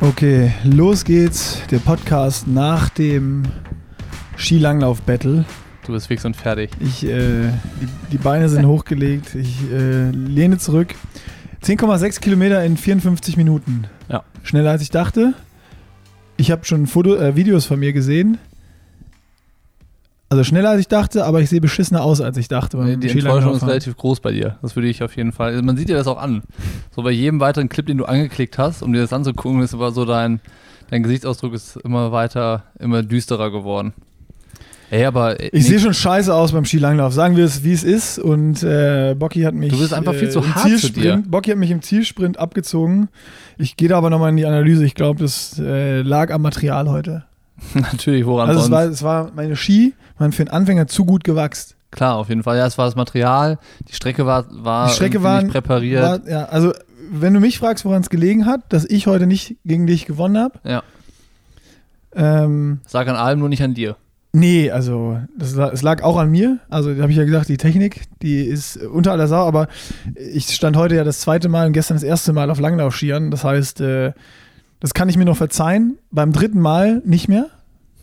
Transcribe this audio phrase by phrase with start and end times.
[0.00, 1.60] Okay, los geht's.
[1.72, 3.42] Der Podcast nach dem
[4.36, 5.44] Skilanglauf-Battle.
[5.84, 6.70] Du bist fix und fertig.
[6.78, 7.48] Ich, äh,
[7.80, 9.34] die, die Beine sind hochgelegt.
[9.34, 10.94] Ich äh, lehne zurück.
[11.64, 13.88] 10,6 Kilometer in 54 Minuten.
[14.08, 14.22] Ja.
[14.44, 15.34] Schneller als ich dachte.
[16.36, 18.38] Ich habe schon Foto, äh, Videos von mir gesehen.
[20.30, 22.76] Also schneller als ich dachte, aber ich sehe beschissener aus, als ich dachte.
[22.76, 23.68] beim die Skilanglauf Enttäuschung ist fahren.
[23.70, 24.58] relativ groß bei dir.
[24.60, 25.52] Das würde ich auf jeden Fall.
[25.52, 26.42] Also man sieht dir das auch an.
[26.94, 29.90] So bei jedem weiteren Clip, den du angeklickt hast, um dir das anzugucken, ist aber
[29.90, 30.40] so dein,
[30.90, 33.94] dein Gesichtsausdruck ist immer weiter, immer düsterer geworden.
[34.90, 37.12] Ey, aber Ich sehe schon scheiße aus beim Skilanglauf.
[37.12, 38.18] Sagen wir es, wie es ist.
[38.18, 39.70] Und äh, Bocky hat mich.
[39.70, 41.30] Du bist einfach viel zu im hart zu Zielsprint, dir.
[41.30, 43.08] Bocky hat mich im Zielsprint abgezogen.
[43.58, 44.84] Ich gehe da aber nochmal in die Analyse.
[44.86, 47.24] Ich glaube, das äh, lag am Material heute.
[47.74, 48.72] natürlich, woran Also es sonst?
[48.76, 51.76] war, es war meine Ski, waren für einen Anfänger zu gut gewachst.
[51.90, 52.58] Klar, auf jeden Fall.
[52.58, 53.58] Ja, es war das Material,
[53.88, 56.02] die Strecke war, war Die Strecke irgendwie war, nicht präpariert.
[56.02, 56.72] war ja, also
[57.10, 60.36] wenn du mich fragst, woran es gelegen hat, dass ich heute nicht gegen dich gewonnen
[60.38, 60.58] habe.
[60.64, 60.82] ja,
[62.14, 63.96] Ähm, sag an allem, nur nicht an dir.
[64.32, 66.58] Nee, also das, es lag auch an mir.
[66.68, 69.68] Also da habe ich ja gesagt, die Technik, die ist unter aller Sau, aber
[70.14, 73.30] ich stand heute ja das zweite Mal und gestern das erste Mal auf Langlaufskiern.
[73.30, 74.12] Das heißt, äh,
[74.80, 75.98] das kann ich mir noch verzeihen.
[76.10, 77.46] Beim dritten Mal nicht mehr.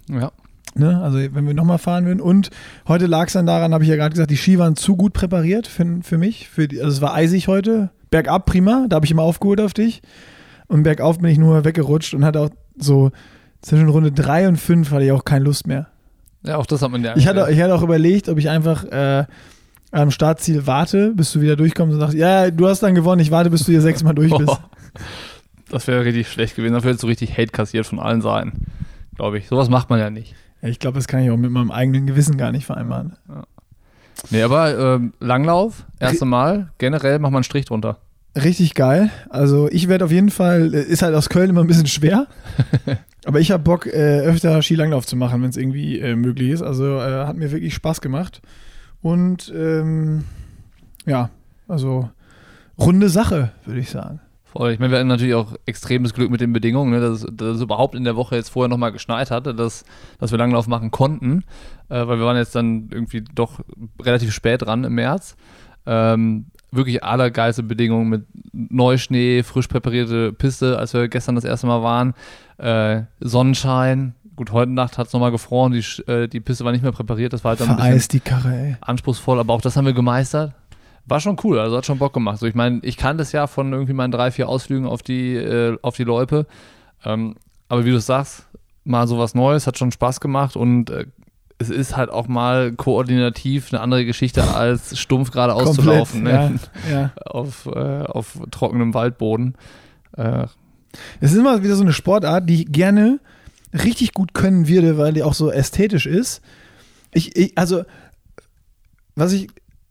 [0.10, 0.32] Ja.
[0.76, 1.02] Ne?
[1.02, 2.20] Also wenn wir nochmal fahren würden.
[2.20, 2.50] Und
[2.88, 5.14] heute lag es dann daran, habe ich ja gerade gesagt, die Ski waren zu gut
[5.14, 6.50] präpariert für, für mich.
[6.50, 7.92] Für die, also es war eisig heute.
[8.10, 10.02] Bergab prima, da habe ich immer aufgeholt auf dich.
[10.68, 13.12] Und bergauf bin ich nur weggerutscht und hatte auch so
[13.62, 15.88] zwischen Runde 3 und 5 hatte ich auch keine Lust mehr.
[16.44, 17.16] Ja, auch das hat man ja.
[17.16, 19.26] Ich hatte, ich hatte auch überlegt, ob ich einfach äh,
[19.92, 23.32] am Startziel warte, bis du wieder durchkommst und sagst, ja, du hast dann gewonnen, ich
[23.32, 24.60] warte, bis du hier sechsmal durch bist.
[25.76, 26.72] Das wäre richtig schlecht gewesen.
[26.72, 28.54] Dafür hättest du richtig Hate kassiert von allen Seiten.
[29.18, 29.48] Glaube ich.
[29.50, 30.34] Sowas macht man ja nicht.
[30.62, 33.18] Ja, ich glaube, das kann ich auch mit meinem eigenen Gewissen gar nicht vereinbaren.
[34.30, 37.98] Nee, aber ähm, Langlauf, erste Mal, generell macht man einen Strich drunter.
[38.42, 39.10] Richtig geil.
[39.30, 42.28] Also ich werde auf jeden Fall, äh, ist halt aus Köln immer ein bisschen schwer,
[43.26, 46.62] aber ich habe Bock, äh, öfter Skilanglauf zu machen, wenn es irgendwie äh, möglich ist.
[46.62, 48.42] Also äh, hat mir wirklich Spaß gemacht.
[49.02, 50.24] Und ähm,
[51.06, 51.32] ja,
[51.68, 52.10] also
[52.78, 54.22] runde Sache, würde ich sagen.
[54.56, 54.72] Voll.
[54.72, 57.62] Ich meine, wir hatten natürlich auch extremes Glück mit den Bedingungen, ne, dass, dass es
[57.62, 59.84] überhaupt in der Woche jetzt vorher nochmal geschneit hatte, dass,
[60.18, 61.44] dass wir Langlauf machen konnten,
[61.90, 63.60] äh, weil wir waren jetzt dann irgendwie doch
[64.02, 65.36] relativ spät dran im März.
[65.86, 71.84] Ähm, wirklich allergeilste Bedingungen mit Neuschnee, frisch präparierte Piste, als wir gestern das erste Mal
[71.84, 72.14] waren.
[72.58, 74.16] Äh, Sonnenschein.
[74.38, 77.34] Gut, heute Nacht hat es nochmal gefroren, die, äh, die Piste war nicht mehr präpariert,
[77.34, 78.78] das war halt dann ein bisschen Vereist die Karre, ey.
[78.82, 80.54] anspruchsvoll, aber auch das haben wir gemeistert.
[81.08, 82.40] War schon cool, also hat schon Bock gemacht.
[82.40, 85.36] So, ich meine, ich kann das ja von irgendwie meinen drei, vier Ausflügen auf die,
[85.36, 86.48] äh, auf die Loipe.
[87.04, 87.36] Ähm,
[87.70, 88.46] aber wie du sagst,
[88.84, 91.06] mal sowas Neues, hat schon Spaß gemacht und äh,
[91.58, 96.60] es ist halt auch mal koordinativ eine andere Geschichte als stumpf geradeaus zu laufen, ne?
[96.90, 97.12] Ja, ja.
[97.26, 99.56] auf, äh, auf trockenem Waldboden.
[100.18, 100.48] Äh,
[101.22, 103.20] Es ist immer wieder so eine Sportart, die ich gerne
[103.74, 106.42] richtig gut können würde, weil die auch so ästhetisch ist.
[107.14, 107.84] Ich, ich also,
[109.16, 109.48] was ich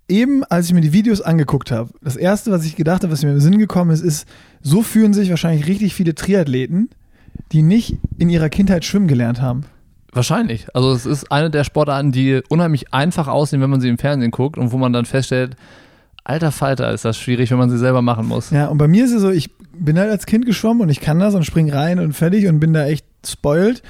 [0.09, 3.23] eben, als ich mir die Videos angeguckt habe, das erste, was ich gedacht habe, was
[3.23, 4.29] mir im Sinn gekommen ist, ist,
[4.61, 6.91] so fühlen sich wahrscheinlich richtig viele Triathleten,
[7.53, 9.63] die nicht in ihrer Kindheit schwimmen gelernt haben.
[10.13, 10.67] Wahrscheinlich.
[10.75, 14.31] Also es ist eine der Sportarten, die unheimlich einfach aussehen, wenn man sie im Fernsehen
[14.31, 15.57] guckt und wo man dann feststellt,
[16.23, 18.51] alter Falter, ist das schwierig, wenn man sie selber machen muss.
[18.51, 21.01] Ja, und bei mir ist es so, ich bin halt als Kind geschwommen und ich
[21.01, 23.83] kann das und spring rein und fertig und bin da echt spoiled.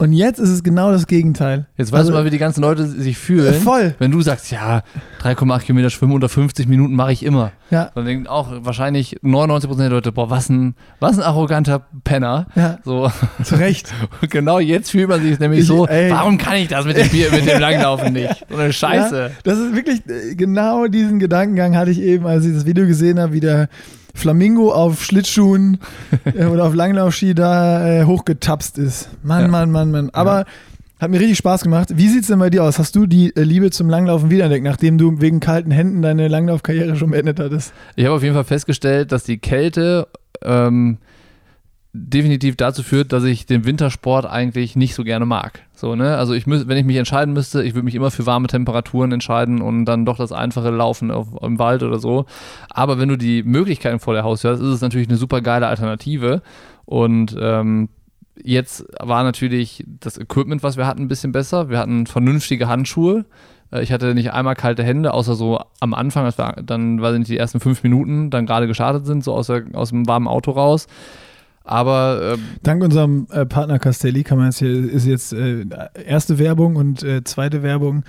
[0.00, 1.66] Und jetzt ist es genau das Gegenteil.
[1.76, 3.52] Jetzt weißt Also- du mal, wie die ganzen Leute sich fühlen.
[3.52, 3.94] Äh, voll.
[3.98, 4.82] Wenn du sagst, ja,
[5.22, 7.52] 3,8 Kilometer schwimmen unter 50 Minuten mache ich immer.
[7.70, 12.46] Ja, Dann denken auch wahrscheinlich 99% der Leute, boah, was ein, was ein arroganter Penner.
[12.54, 13.12] ja, So,
[13.44, 13.92] zu Recht.
[14.22, 16.10] und genau jetzt fühlt man sich nämlich Ich- so, ey.
[16.10, 18.46] warum kann ich das mit dem, Bier, mit dem Langlaufen nicht?
[18.48, 19.20] So eine Scheiße.
[19.20, 22.86] Ja, das ist wirklich, äh, genau diesen Gedankengang hatte ich eben, als ich das Video
[22.86, 23.68] gesehen habe, wie der
[24.14, 25.78] Flamingo auf Schlittschuhen
[26.34, 29.08] äh, oder auf Langlaufski da äh, hochgetapst ist.
[29.22, 29.48] Mann, Ja.
[29.48, 30.10] Mann, Mann, Mann.
[30.12, 30.44] Aber
[30.98, 31.88] hat mir richtig Spaß gemacht.
[31.94, 32.78] Wie sieht's denn bei dir aus?
[32.78, 36.96] Hast du die äh, Liebe zum Langlaufen wiederentdeckt, nachdem du wegen kalten Händen deine Langlaufkarriere
[36.96, 37.72] schon beendet hattest?
[37.96, 40.08] Ich habe auf jeden Fall festgestellt, dass die Kälte
[40.42, 40.98] ähm,
[41.92, 45.62] definitiv dazu führt, dass ich den Wintersport eigentlich nicht so gerne mag.
[45.74, 46.16] So, ne?
[46.16, 49.60] Also ich wenn ich mich entscheiden müsste, ich würde mich immer für warme Temperaturen entscheiden
[49.60, 52.26] und dann doch das einfache Laufen auf, im Wald oder so.
[52.68, 55.66] Aber wenn du die Möglichkeiten vor der Haustür hast, ist es natürlich eine super geile
[55.66, 56.42] Alternative.
[56.84, 57.88] Und ähm,
[58.40, 61.70] jetzt war natürlich das Equipment, was wir hatten, ein bisschen besser.
[61.70, 63.24] Wir hatten vernünftige Handschuhe.
[63.72, 67.14] Äh, Ich hatte nicht einmal kalte Hände, außer so am Anfang, als wir dann, weiß
[67.14, 70.06] ich nicht, die ersten fünf Minuten dann gerade gestartet sind, so aus, der, aus dem
[70.06, 70.86] warmen Auto raus.
[71.64, 75.66] Aber ähm, Dank unserem äh, Partner Castelli kann man jetzt hier, ist jetzt äh,
[76.04, 78.04] erste Werbung und äh, zweite Werbung.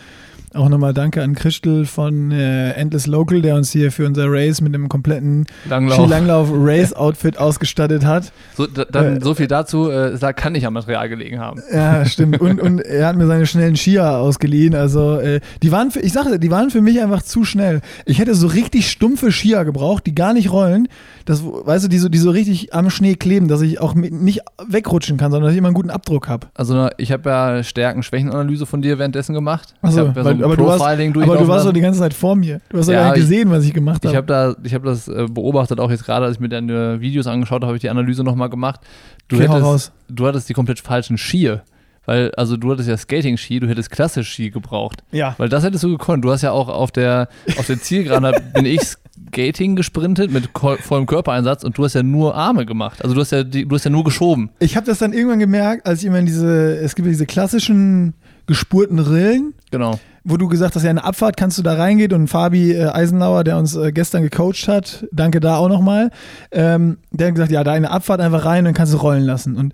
[0.54, 4.60] Auch nochmal danke an Christel von äh, Endless Local, der uns hier für unser Race
[4.60, 5.98] mit einem kompletten Langlauf.
[5.98, 8.32] Skilanglauf-Race-Outfit ausgestattet hat.
[8.56, 11.62] So, da, dann Äh, so viel dazu, äh, da kann ich am Material gelegen haben.
[11.74, 12.42] Ja, stimmt.
[12.42, 14.76] Und, und er hat mir seine schnellen Skier ausgeliehen.
[14.76, 17.82] Also, äh, die waren für, ich sagte, die waren für mich einfach zu schnell.
[18.06, 20.88] Ich hätte so richtig stumpfe Skier gebraucht, die gar nicht rollen.
[21.26, 24.42] Das, weißt du, die so, die so richtig am Schnee kleben, dass ich auch nicht
[24.68, 26.48] wegrutschen kann, sondern dass ich immer einen guten Abdruck habe.
[26.56, 29.76] Also ich habe ja Stärken-Schwächen-Analyse von dir währenddessen gemacht.
[29.78, 31.82] ich Achso, habe ja so ein aber, du warst, Profiling aber du warst doch die
[31.82, 32.62] ganze Zeit vor mir.
[32.70, 34.18] Du hast doch Ja, gar nicht ich- gesehen, was ich gemacht Ich habe.
[34.18, 37.28] habe da, ich habe das äh, beobachtet, auch jetzt gerade, als ich mir deine Videos
[37.28, 38.80] angeschaut habe, habe ich die Analyse nochmal gemacht.
[39.28, 39.92] Du, hau hättest, raus.
[40.10, 41.64] du hattest die komplett falschen Skier.
[42.06, 45.04] Weil, also du hattest ja Skating-Ski, du hättest klassisch Ski gebraucht.
[45.12, 45.36] Ja.
[45.38, 46.26] Weil das hättest du gekonnt.
[46.26, 47.30] Du hast ja auch auf der,
[47.60, 48.82] auf der Zielgeraden da bin ich
[49.28, 50.50] Skating gesprintet mit
[50.82, 53.04] vollem Körpereinsatz und du hast ja nur Arme gemacht.
[53.04, 54.50] Also du hast ja, du hast ja nur geschoben.
[54.60, 57.28] Ich habe das dann irgendwann gemerkt, als ich immer in diese, es gibt ja diese
[57.28, 58.14] klassischen
[58.48, 60.00] gespurten Rillen, Genau.
[60.24, 63.44] Wo du gesagt hast, ja, eine Abfahrt kannst du da reingehen und Fabi äh, Eisenauer,
[63.44, 66.12] der uns äh, gestern gecoacht hat, danke da auch nochmal,
[66.52, 69.56] ähm, der hat gesagt, ja, da eine Abfahrt einfach rein, dann kannst du rollen lassen.
[69.58, 69.74] Und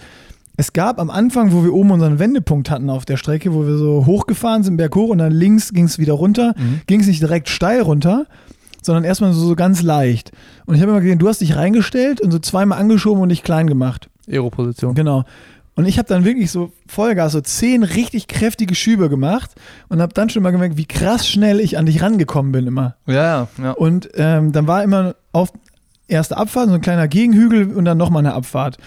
[0.56, 3.78] es gab am Anfang, wo wir oben unseren Wendepunkt hatten auf der Strecke, wo wir
[3.78, 6.82] so hochgefahren sind, berghoch und dann links ging es wieder runter, Mhm.
[6.88, 8.26] ging es nicht direkt steil runter,
[8.82, 10.32] sondern erstmal so, so ganz leicht.
[10.66, 13.44] Und ich habe immer gesehen, du hast dich reingestellt und so zweimal angeschoben und dich
[13.44, 14.10] klein gemacht.
[14.30, 14.96] Aero-Position.
[14.96, 15.26] Genau.
[15.78, 19.52] Und ich habe dann wirklich so Vollgas, so zehn richtig kräftige Schübe gemacht
[19.90, 22.96] und habe dann schon mal gemerkt, wie krass schnell ich an dich rangekommen bin immer.
[23.06, 23.72] Ja, ja.
[23.74, 25.54] Und ähm, dann war immer auf
[26.08, 28.80] erste Abfahrt, so ein kleiner Gegenhügel und dann nochmal eine Abfahrt.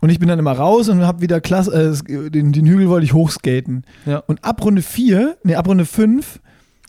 [0.00, 1.70] Und ich bin dann immer raus und habe wieder klasse,
[2.08, 3.84] äh, den, den Hügel wollte ich hochskaten.
[4.06, 4.22] Ja.
[4.26, 6.40] Und ab Runde 4, nee, ab Runde 5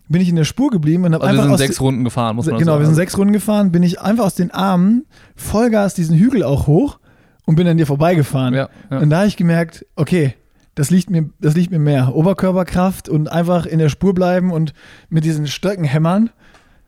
[0.08, 2.06] bin ich in der Spur geblieben und habe Also wir einfach sind aus sechs Runden
[2.06, 2.82] gefahren, muss man genau, sagen.
[2.82, 6.66] wir sind sechs Runden gefahren, bin ich einfach aus den Armen Vollgas diesen Hügel auch
[6.66, 7.00] hoch
[7.48, 8.54] und bin an dir vorbeigefahren.
[8.54, 9.00] Ja, ja.
[9.00, 10.36] Und da habe ich gemerkt, okay,
[10.76, 12.14] das liegt mir, das liegt mir mehr.
[12.14, 14.74] Oberkörperkraft und einfach in der Spur bleiben und
[15.10, 16.30] mit diesen Stöcken hämmern,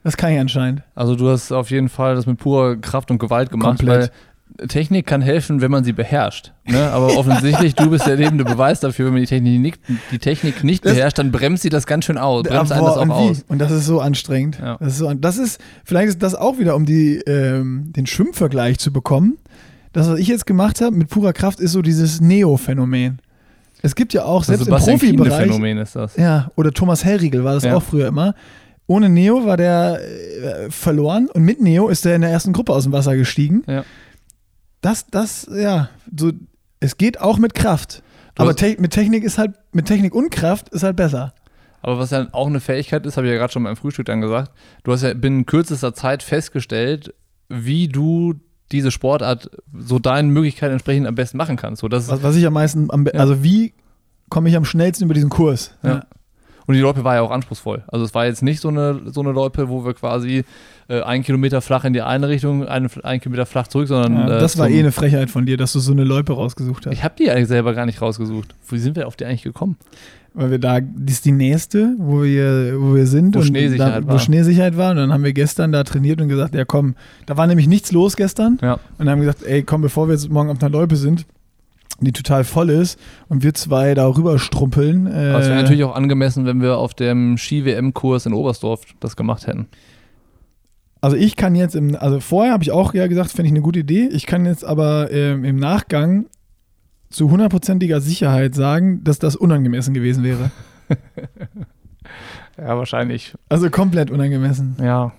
[0.03, 0.83] das kann ich anscheinend.
[0.93, 4.11] Also du hast auf jeden Fall das mit purer Kraft und Gewalt gemacht, Komplett.
[4.59, 6.51] weil Technik kann helfen, wenn man sie beherrscht.
[6.65, 6.91] Ne?
[6.91, 9.79] Aber offensichtlich, du bist der lebende Beweis dafür, wenn man die Technik nicht,
[10.11, 12.97] die Technik nicht Das- beherrscht, dann bremst sie das ganz schön aus, bremst einen das
[12.97, 13.45] auch und aus.
[13.47, 14.59] Und das ist so anstrengend.
[14.59, 14.77] Ja.
[14.79, 18.77] Das ist so, das ist, vielleicht ist das auch wieder, um die, ähm, den Schwimmvergleich
[18.79, 19.37] zu bekommen.
[19.93, 23.19] Das, was ich jetzt gemacht habe mit purer Kraft, ist so dieses Neo-Phänomen.
[23.81, 26.15] Es gibt ja auch, Das selbst im Sebastian Profibereich, Kienle-Phänomen ist das.
[26.17, 27.75] Ja, oder Thomas Hellriegel war das Ja.
[27.75, 28.35] auch früher immer.
[28.87, 32.73] Ohne Neo war der äh, verloren und mit Neo ist er in der ersten Gruppe
[32.73, 33.63] aus dem Wasser gestiegen.
[33.67, 33.83] Ja.
[34.81, 36.31] Das, das, ja, so,
[36.79, 38.01] es geht auch mit Kraft.
[38.35, 41.33] Du Aber te mit Technik ist halt, mit Technik und Kraft ist halt besser.
[41.81, 44.21] Aber was ja auch eine Fähigkeit ist, habe ich ja gerade schon beim Frühstück dann
[44.21, 44.51] gesagt,
[44.83, 47.13] du hast ja binnen kürzester Zeit festgestellt,
[47.47, 48.35] wie du
[48.71, 51.81] diese Sportart so deinen Möglichkeiten entsprechend am besten machen kannst.
[51.81, 53.13] So, das Was, was ich am meisten, am, Ja.
[53.13, 53.73] also wie
[54.29, 55.73] komme ich am schnellsten über diesen Kurs?
[55.83, 56.03] Ja.
[56.67, 57.83] Und die Loipe war ja auch anspruchsvoll.
[57.87, 60.43] Also es war jetzt nicht so eine, so eine Loipe, wo wir quasi
[60.87, 64.37] äh, einen Kilometer flach in die eine Richtung, einen, einen Kilometer flach zurück, sondern Ja,
[64.37, 66.85] äh, das war zum- eh eine Frechheit von dir, dass du so eine Loipe rausgesucht
[66.85, 66.93] hast.
[66.93, 68.53] Ich habe die eigentlich selber gar nicht rausgesucht.
[68.69, 69.77] Wie sind wir auf die eigentlich gekommen?
[70.33, 73.35] Weil wir da, die ist die nächste, wo wir, wo wir sind.
[73.35, 74.13] Wo und Schneesicherheit da, war.
[74.15, 74.91] Wo Schneesicherheit war.
[74.91, 76.95] Und dann haben wir gestern da trainiert und gesagt, ja komm,
[77.25, 78.57] da war nämlich nichts los gestern.
[78.61, 78.79] Ja.
[78.97, 81.25] Und haben gesagt, ey komm, bevor wir jetzt morgen auf einer Loipe sind,
[82.01, 85.07] die total voll ist und wir zwei da rüber strumpeln.
[85.07, 89.15] Äh, Aber es wäre natürlich auch angemessen, wenn wir auf dem Ski-WM-Kurs in Oberstdorf das
[89.15, 89.67] gemacht hätten.
[91.01, 93.61] also ich kann jetzt, im, also vorher habe ich auch ja gesagt, fände ich eine
[93.61, 94.07] gute Idee.
[94.11, 96.27] Ich kann jetzt aber ähm, im Nachgang
[97.09, 100.51] zu hundertprozentiger Sicherheit sagen, dass das unangemessen gewesen wäre.
[102.57, 103.33] Ja, wahrscheinlich.
[103.47, 104.75] Also komplett unangemessen.
[104.81, 105.13] Ja,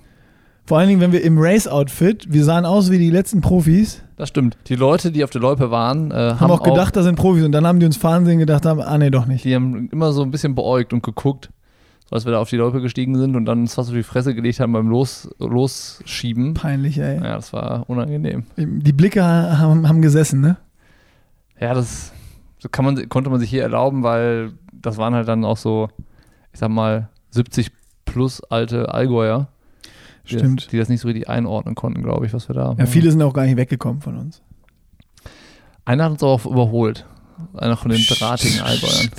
[0.66, 4.28] Vor allen Dingen, wenn wir im Race-Outfit, wir sahen aus wie die letzten Profis, das
[4.28, 4.58] stimmt.
[4.66, 7.44] Die Leute, die auf der Loipe waren, äh, haben, haben, auch gedacht, da sind Profis
[7.44, 9.44] und dann haben die uns fahren sehen gedacht haben, ah nee, doch nicht.
[9.44, 11.48] die haben immer so ein bisschen beäugt und geguckt,
[12.08, 14.02] so als wir da auf die Loipe gestiegen sind und dann uns fast auf die
[14.02, 16.52] Fresse gelegt haben beim Los, Losschieben.
[16.52, 17.16] Peinlich, ey.
[17.16, 18.44] Ja, das war unangenehm.
[18.56, 20.58] Die Blicke haben, haben gesessen, ne?
[21.60, 22.12] Ja, das,
[22.60, 25.88] das kann man, konnte man sich hier erlauben, weil das waren halt dann auch so,
[26.52, 27.70] ich sag mal, 70
[28.04, 29.48] plus alte Allgäuer,
[30.28, 30.62] die, Stimmt.
[30.62, 33.10] Das, die das nicht so richtig einordnen konnten, glaube ich, was wir da Ja, viele
[33.10, 34.42] sind auch gar nicht weggekommen von uns.
[35.84, 37.06] Einer hat uns auch überholt.
[37.54, 39.10] Einer von den drahtigen Allgäuern.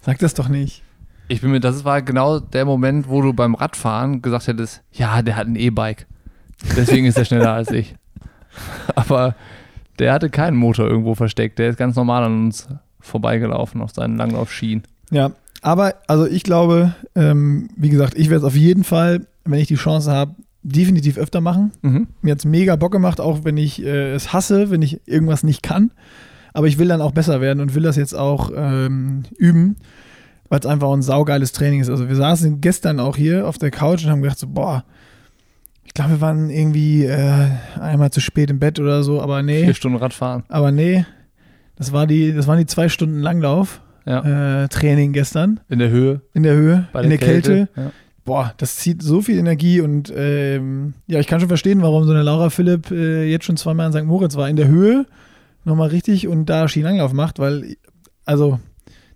[0.00, 0.82] Sag das doch nicht.
[1.28, 5.20] Ich bin mir, das war genau der Moment, wo du beim Radfahren gesagt hättest, ja,
[5.20, 6.06] der hat ein E-Bike.
[6.76, 7.94] Deswegen ist er schneller als ich.
[8.94, 9.34] Aber
[9.98, 11.58] der hatte keinen Motor irgendwo versteckt.
[11.58, 12.68] Der ist ganz normal an uns
[13.00, 14.84] vorbeigelaufen auf seinen Langlaufschienen.
[15.10, 15.30] Ja,
[15.62, 19.68] aber also ich glaube, ähm, wie gesagt, ich werde es auf jeden Fall, wenn ich
[19.68, 21.72] die Chance habe, definitiv öfter machen.
[21.82, 22.08] Mhm.
[22.20, 25.42] Mir hat es mega Bock gemacht, auch wenn ich äh, es hasse, wenn ich irgendwas
[25.42, 25.92] nicht kann.
[26.52, 29.76] Aber ich will dann auch besser werden und will das jetzt auch ähm, üben.
[30.48, 31.90] weil es einfach ein saugeiles Training ist.
[31.90, 34.84] Also wir saßen gestern auch hier auf der Couch und haben gedacht so, boah,
[35.88, 37.46] ich glaube, wir waren irgendwie äh,
[37.80, 39.64] einmal zu spät im Bett oder so, aber nee.
[39.64, 40.44] Vier Stunden Radfahren.
[40.48, 41.06] Aber nee,
[41.76, 43.80] das, war die, das waren die zwei Stunden Langlauf.
[44.04, 44.64] Ja.
[44.64, 46.20] Äh, Training gestern In der Höhe.
[46.34, 47.68] in der Höhe, Bei in der Kälte.
[47.74, 47.90] Ja.
[48.24, 52.12] Boah, das zieht so viel Energie und ähm, ja, ich kann schon verstehen, warum so
[52.12, 54.04] eine Laura Philipp äh, jetzt schon zweimal in St.
[54.04, 54.48] Moritz war.
[54.48, 55.06] In der Höhe
[55.64, 57.76] nochmal richtig und da Skilanglauf macht, weil,
[58.26, 58.60] also,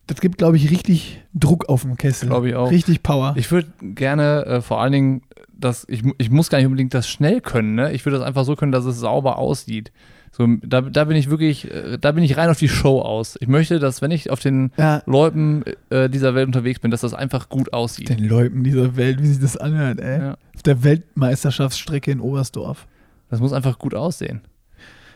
[0.07, 2.29] das gibt, glaube ich, richtig Druck auf dem Kessel.
[2.29, 2.71] Glaube ich auch.
[2.71, 3.35] Richtig Power.
[3.37, 7.09] Ich würde gerne äh, vor allen Dingen, dass ich, ich muss gar nicht unbedingt das
[7.09, 7.93] schnell können, ne?
[7.93, 9.93] Ich würde das einfach so können, dass es sauber aussieht.
[10.35, 13.37] So, da, da bin ich wirklich, äh, da bin ich rein auf die Show aus.
[13.41, 17.03] Ich möchte, dass wenn ich auf den ja, Loipen äh, dieser Welt unterwegs bin, dass
[17.03, 18.09] das einfach gut aussieht.
[18.09, 20.21] den Leuten dieser Welt, wie sich das anhört, ey.
[20.21, 20.37] Ja.
[20.55, 22.87] Auf der Weltmeisterschaftsstrecke in Oberstdorf.
[23.29, 24.41] Das muss einfach gut aussehen.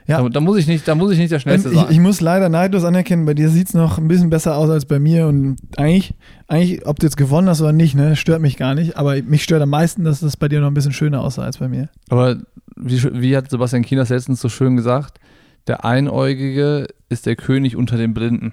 [0.06, 0.22] Ja.
[0.22, 1.86] Da, da muss ich nicht, da muss ich nicht der Schnellste ich, sein.
[1.90, 4.84] ich muss leider neidlos anerkennen, bei dir sieht es noch ein bisschen besser aus als
[4.84, 6.14] bei mir und eigentlich,
[6.46, 9.42] eigentlich, ob du jetzt gewonnen hast oder nicht, ne, stört mich gar nicht, aber mich
[9.42, 11.88] stört am meisten, dass das bei dir noch ein bisschen schöner aussah als bei mir.
[12.08, 12.36] Aber
[12.76, 15.18] wie, wie hat Sebastian Kieners letztens so schön gesagt,
[15.66, 18.52] der Einäugige ist der König unter den Blinden.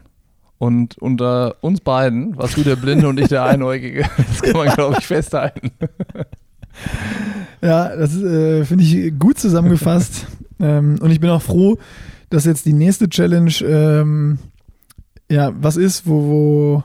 [0.57, 4.05] Und unter uns beiden warst du der Blinde und ich der Einäugige.
[4.17, 5.71] Das kann man, glaube ich, festhalten.
[7.61, 10.27] Ja, das äh, finde ich gut zusammengefasst.
[10.59, 11.77] ähm, und ich bin auch froh,
[12.29, 14.39] dass jetzt die nächste Challenge ähm,
[15.29, 16.83] ja was ist, wo, wo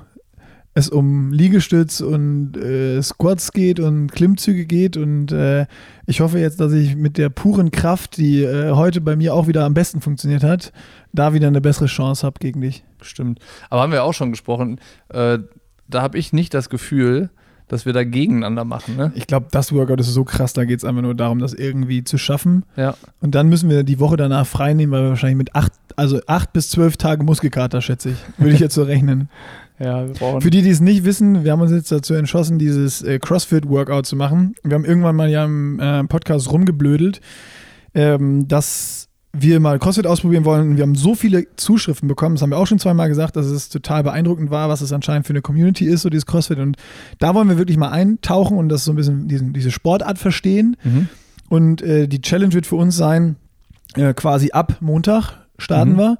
[0.78, 4.96] es um Liegestütz und äh, Squats geht und Klimmzüge geht.
[4.96, 5.66] Und äh,
[6.06, 9.48] ich hoffe jetzt, dass ich mit der puren Kraft, die äh, heute bei mir auch
[9.48, 10.72] wieder am besten funktioniert hat,
[11.12, 12.84] da wieder eine bessere Chance habe gegen dich.
[13.02, 13.40] Stimmt.
[13.70, 14.80] Aber haben wir auch schon gesprochen.
[15.08, 15.40] Äh,
[15.88, 17.30] da habe ich nicht das Gefühl,
[17.68, 18.96] dass wir da gegeneinander machen.
[18.96, 19.12] Ne?
[19.14, 22.02] Ich glaube, das Workout ist so krass, da geht es einfach nur darum, das irgendwie
[22.02, 22.64] zu schaffen.
[22.76, 22.94] Ja.
[23.20, 26.20] Und dann müssen wir die Woche danach frei nehmen, weil wir wahrscheinlich mit acht, also
[26.26, 28.18] acht bis zwölf Tage Muskelkater, schätze ich.
[28.38, 29.28] Würde ich jetzt so rechnen.
[29.80, 30.06] Ja.
[30.40, 34.06] Für die, die es nicht wissen, wir haben uns jetzt dazu entschlossen, dieses äh, CrossFit-Workout
[34.06, 34.56] zu machen.
[34.64, 37.20] Wir haben irgendwann mal ja im äh, Podcast rumgeblödelt,
[37.94, 40.70] ähm, dass wir mal CrossFit ausprobieren wollen.
[40.70, 43.46] Und wir haben so viele Zuschriften bekommen, das haben wir auch schon zweimal gesagt, dass
[43.46, 46.58] es total beeindruckend war, was es anscheinend für eine Community ist, so dieses CrossFit.
[46.58, 46.76] Und
[47.18, 50.76] da wollen wir wirklich mal eintauchen und das so ein bisschen diesen, diese Sportart verstehen.
[50.82, 51.08] mhm.
[51.48, 53.36] Und äh, die Challenge wird für uns sein,
[53.94, 55.96] äh, quasi ab Montag starten Mhm.
[55.98, 56.18] wir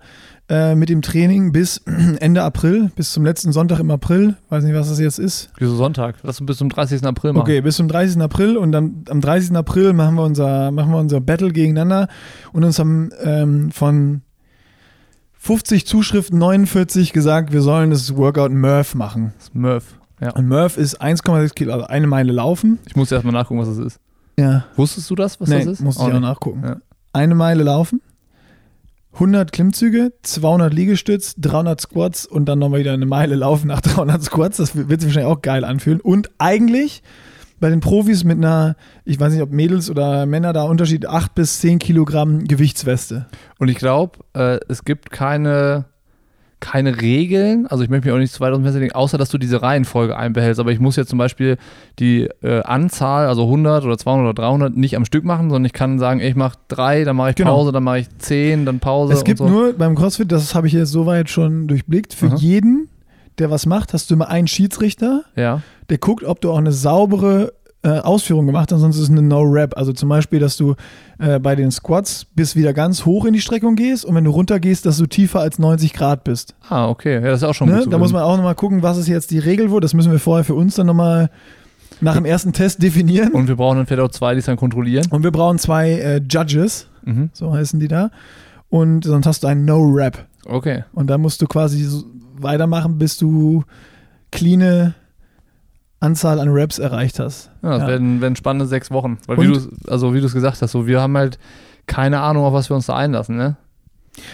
[0.50, 1.78] äh, mit dem Training bis
[2.20, 4.36] Ende April, bis zum letzten Sonntag im April.
[4.48, 5.50] Weiß nicht, was das jetzt ist.
[5.58, 6.16] Wieso Sonntag?
[6.22, 7.04] Lass uns bis zum 30.
[7.04, 7.42] April machen.
[7.42, 8.20] Okay, bis zum 30.
[8.22, 9.54] April und dann am 30.
[9.56, 12.08] April machen wir unser, machen wir unser Battle gegeneinander
[12.52, 14.22] und uns haben ähm, von
[15.40, 19.32] 50 Zuschriften 49 gesagt, wir sollen das Workout Murph machen.
[19.36, 19.94] Das ist Murph.
[20.20, 20.32] Ja.
[20.32, 22.78] Und Murph ist 1,6 Kilo, also eine Meile laufen.
[22.86, 24.00] Ich muss erst mal nachgucken, was das ist.
[24.38, 24.64] Ja.
[24.76, 25.80] Wusstest du das, was nee, das ist?
[25.80, 26.20] muss ich auch nicht.
[26.20, 26.62] nachgucken.
[26.64, 26.76] Ja.
[27.12, 28.00] Eine Meile laufen,
[29.18, 34.22] 100 Klimmzüge, 200 Liegestütz, 300 Squats und dann nochmal wieder eine Meile laufen nach 300
[34.22, 34.58] Squats.
[34.58, 36.00] Das wird sich wahrscheinlich auch geil anfühlen.
[36.00, 37.02] Und eigentlich
[37.58, 41.34] bei den Profis mit einer, ich weiß nicht, ob Mädels oder Männer da Unterschied, 8
[41.34, 43.26] bis 10 Kilogramm Gewichtsweste.
[43.58, 45.86] Und ich glaube, äh, es gibt keine,
[46.60, 49.16] keine Regeln, also ich möchte mich auch nicht zu weit aus dem Fenster legen, außer
[49.16, 50.58] dass du diese Reihenfolge einbehältst.
[50.58, 51.56] Aber ich muss jetzt zum Beispiel
[51.98, 55.72] die äh, Anzahl, also 100 oder 200 oder 300, nicht am Stück machen, sondern ich
[55.72, 57.54] kann sagen, ich mache drei, dann mache ich Genau.
[57.54, 59.12] Pause, dann mache ich 10, dann Pause.
[59.12, 59.48] es gibt so.
[59.48, 62.36] nur beim CrossFit, das habe ich jetzt soweit schon durchblickt, für Aha.
[62.36, 62.88] jeden,
[63.38, 66.72] der was macht, hast du immer einen Schiedsrichter, Ja, der guckt, ob du auch eine
[66.72, 67.52] saubere
[67.96, 69.76] äh, Ausführung gemacht sonst ist es eine No-Rap.
[69.76, 70.74] Also zum Beispiel, dass du
[71.18, 74.30] äh, bei den Squats bis wieder ganz hoch in die Streckung gehst und wenn du
[74.30, 76.54] runter gehst, dass du tiefer als 90 Grad bist.
[76.68, 77.80] ah, okay, ja, das ist auch schon Ne?
[77.84, 79.80] gut Da muss man auch nochmal gucken, was ist jetzt die Regel wo.
[79.80, 81.30] Das müssen wir vorher für uns dann nochmal
[82.00, 83.28] nach dem ersten Test definieren.
[83.32, 85.06] Und, Und wir brauchen dann vielleicht auch zwei, die es dann kontrollieren.
[85.10, 87.30] wir brauchen zwei äh, Judges, Mhm.
[87.32, 88.10] so heißen die da.
[88.68, 90.26] Und sonst hast du einen No-Rap.
[90.46, 90.84] Okay.
[90.92, 92.04] Und dann musst du quasi so
[92.36, 93.64] weitermachen, bis du
[94.30, 94.94] cleane
[96.00, 97.50] Anzahl an Raps erreicht hast.
[97.62, 97.88] Ja, das Ja.
[97.88, 99.18] Werden, werden spannende sechs Wochen.
[99.26, 101.38] Weil Und- wie du also wie du es gesagt hast, so wir haben halt
[101.86, 103.56] keine Ahnung, auf was wir uns da einlassen, ne?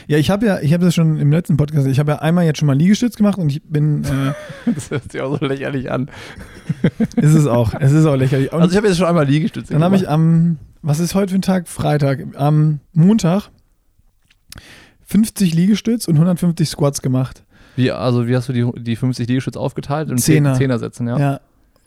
[0.06, 2.18] Ja, ich habe ja, ich habe das schon im letzten Podcast, gesagt, ich habe ja
[2.20, 4.32] einmal jetzt schon mal Liegestütz gemacht und ich bin, äh,
[4.74, 6.08] Das hört sich auch so lächerlich an.
[7.16, 8.50] ist es auch, es ist auch lächerlich.
[8.52, 10.14] Und Also ich habe jetzt schon einmal Liegestütze dann habe ich gemacht.
[10.14, 11.68] am, was ist heute für ein Tag?
[11.68, 12.20] Freitag.
[12.36, 13.50] Am Montag
[15.06, 17.44] 50 Liegestütz und 150 Squats gemacht.
[17.76, 20.10] Wie, also wie hast du die, die 50 Liegestütze aufgeteilt?
[20.10, 20.54] In Zehner.
[20.54, 21.18] Zehnersätzen, ja.
[21.18, 21.40] Ja.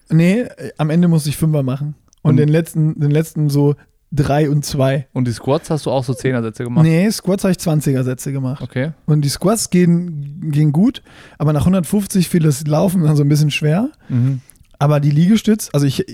[0.09, 1.95] Nee, äh, am Ende musste ich Fünfer machen.
[2.21, 3.75] Und, Und- den letzten, den letzten so
[4.11, 5.07] drei und zwei.
[5.13, 6.83] Und die Squats hast du auch so Zehnersätze gemacht?
[6.85, 8.61] Nee, Squats habe ich 20er Sätze gemacht.
[8.61, 8.91] Okay.
[9.05, 11.01] Und die Squats gehen, gehen gut,
[11.37, 13.89] aber nach 150 fiel das Laufen dann so ein bisschen schwer.
[14.09, 14.39] Mhm.
[14.79, 16.05] Aber die Liegestütz, also ich,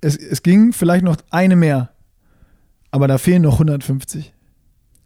[0.00, 1.90] es, es ging vielleicht noch eine mehr.
[2.90, 4.32] Aber da fehlen noch 150.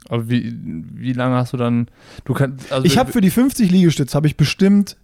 [0.09, 0.55] Aber wie,
[0.95, 1.87] wie lange hast du dann.
[2.25, 2.71] Du kannst.
[2.73, 4.97] Also Ich habe für die 50 Liegestütz habe ich bestimmt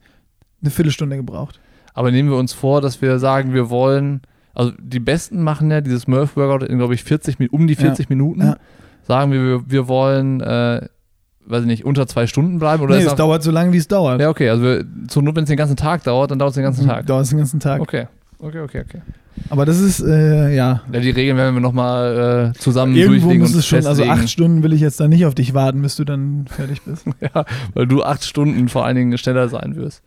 [0.63, 1.61] eine Viertelstunde gebraucht.
[1.95, 4.21] Aber nehmen wir uns vor, dass wir sagen, wir wollen,
[4.55, 7.75] also die Besten machen ja dieses Murph Workout in, glaube ich, 40, Mi- um die
[7.75, 8.43] 40 Minuten.
[8.43, 8.57] Ja.
[9.07, 10.87] Sagen wir, wir, wollen, äh,
[11.47, 13.89] weiß ich nicht, unter zwei Stunden bleiben oder nee, es dauert so lange, wie es
[13.89, 14.21] dauert.
[14.21, 16.55] Ja, okay, also wir, zur Not, wenn es den ganzen Tag dauert, dann dauert es
[16.55, 17.07] den ganzen Tag.
[17.07, 17.81] Dauert es den ganzen Tag.
[17.81, 18.07] Okay,
[18.39, 19.03] okay, okay, okay.
[19.49, 20.83] Aber das ist, äh, ja.
[20.93, 24.11] Ja, die Regeln werden wir nochmal äh, zusammen Irgendwo durchlegen muss es schon, also festlegen.
[24.13, 27.07] acht Stunden will ich jetzt da nicht auf dich warten, bis du dann fertig bist.
[27.21, 27.45] Ja,
[27.75, 30.03] weil du acht Stunden vor allen Dingen schneller sein wirst.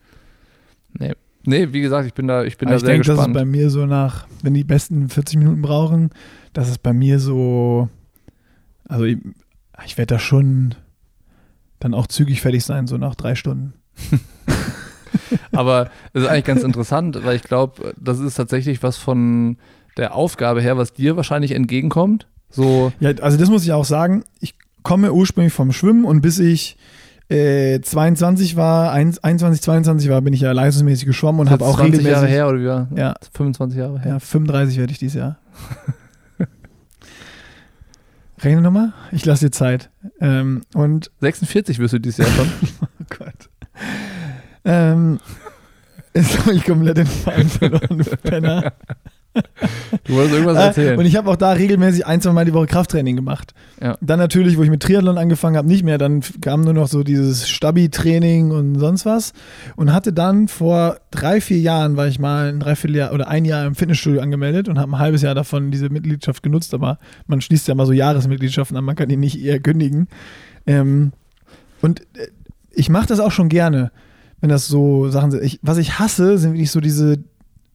[0.99, 1.13] Nee.
[1.45, 3.25] Nee, wie gesagt, ich bin da, ich bin Aber da ich sehr denke, dass es
[3.25, 3.33] gespannt.
[3.33, 6.09] bei mir so nach, wenn die Besten 40 Minuten brauchen,
[6.53, 7.89] dass es bei mir so,
[8.87, 9.17] also ich,
[9.85, 10.75] ich werde da schon
[11.79, 13.73] dann auch zügig fertig sein, so nach drei Stunden.
[15.51, 19.57] Aber das ist eigentlich ganz interessant, weil ich glaube, das ist tatsächlich was von
[19.97, 22.27] der Aufgabe her, was dir wahrscheinlich entgegenkommt.
[22.49, 24.23] So, Ja, also das muss ich auch sagen.
[24.39, 26.77] Ich komme ursprünglich vom Schwimmen und bis ich
[27.29, 31.99] äh, 22 war, 21, 22 war, bin ich ja leistungsmäßig geschwommen und habe auch 20
[31.99, 32.11] regelmäßig.
[32.11, 32.87] Jahre her oder wie war?
[32.95, 34.11] Ja, 25 Jahre her.
[34.13, 35.37] ja, 35 werde ich dieses Jahr.
[38.41, 38.93] Rechne nochmal.
[39.11, 39.89] Ich lasse dir Zeit.
[40.19, 42.47] Ähm, und 46 wirst du dieses Jahr schon.
[42.81, 43.49] Oh Gott.
[44.65, 45.19] Ähm,
[46.13, 48.73] jetzt habe ich komplett den Faden verloren, Penner.
[50.05, 50.99] Du wolltest irgendwas Äh, erzählen.
[50.99, 53.53] und ich habe auch da regelmäßig ein, zwei Mal die Woche Krafttraining gemacht.
[53.81, 53.97] Ja.
[54.01, 55.97] Dann natürlich, wo ich mit Triathlon angefangen habe, nicht mehr.
[55.97, 59.33] Dann kam nur noch so dieses Stabi-Training und sonst was.
[59.75, 63.65] Und hatte dann vor drei, vier Jahren, war ich mal ein Dreivierteljahr oder ein Jahr
[63.65, 66.73] im Fitnessstudio angemeldet und habe ein halbes Jahr davon diese Mitgliedschaft genutzt.
[66.73, 70.07] Aber man schließt ja mal so Jahresmitgliedschaften an, man kann die nicht eher kündigen.
[70.67, 71.11] Ähm,
[71.81, 72.27] und äh,
[72.71, 73.91] ich mache das auch schon gerne,
[74.41, 75.43] wenn das so Sachen sind.
[75.43, 77.17] Ich, was ich hasse, sind wirklich so diese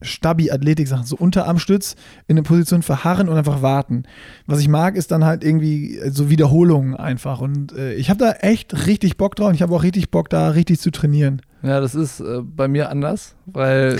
[0.02, 4.05] Stabi-Athletik-Sachen, so Unterarmstütz in eine Position verharren und einfach warten.
[4.47, 7.40] Was ich mag, ist dann halt irgendwie äh, so Wiederholungen einfach.
[7.40, 10.31] Und äh, ich habe da echt richtig Bock drauf und ich habe auch richtig Bock,
[10.31, 11.43] da richtig zu trainieren.
[11.62, 13.99] Ja, das ist äh, bei mir anders, weil,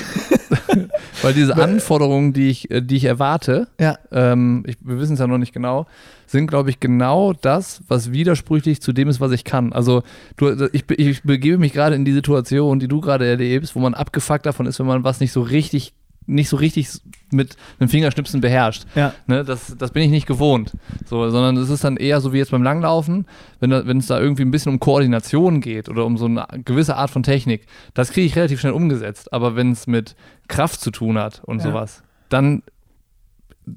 [1.23, 3.99] weil diese Anforderungen, die ich, äh, die ich erwarte, Ja.
[4.12, 5.87] ähm, ich, wir wissen es ja noch nicht genau,
[6.27, 9.73] sind, glaube ich, genau das, was widersprüchlich zu dem ist, was ich kann.
[9.73, 10.03] Also
[10.37, 13.94] du, ich, ich begebe mich gerade in die Situation, die du gerade erlebst, wo man
[13.94, 15.94] abgefuckt davon ist, wenn man was nicht so richtig
[16.29, 16.88] nicht so richtig
[17.33, 18.85] mit einem Fingerschnipsen beherrscht.
[18.95, 19.12] Ja.
[19.27, 20.73] Ne, das, das bin ich nicht gewohnt.
[21.07, 23.27] So, sondern es ist dann eher so wie jetzt beim Langlaufen,
[23.61, 26.47] wenn, da, wenn es da irgendwie ein bisschen um Koordination geht oder um so eine
[26.64, 29.33] gewisse Art von Technik, das kriege ich relativ schnell umgesetzt.
[29.33, 30.14] Aber wenn es mit
[30.47, 31.64] Kraft zu tun hat und Ja.
[31.64, 32.62] sowas, dann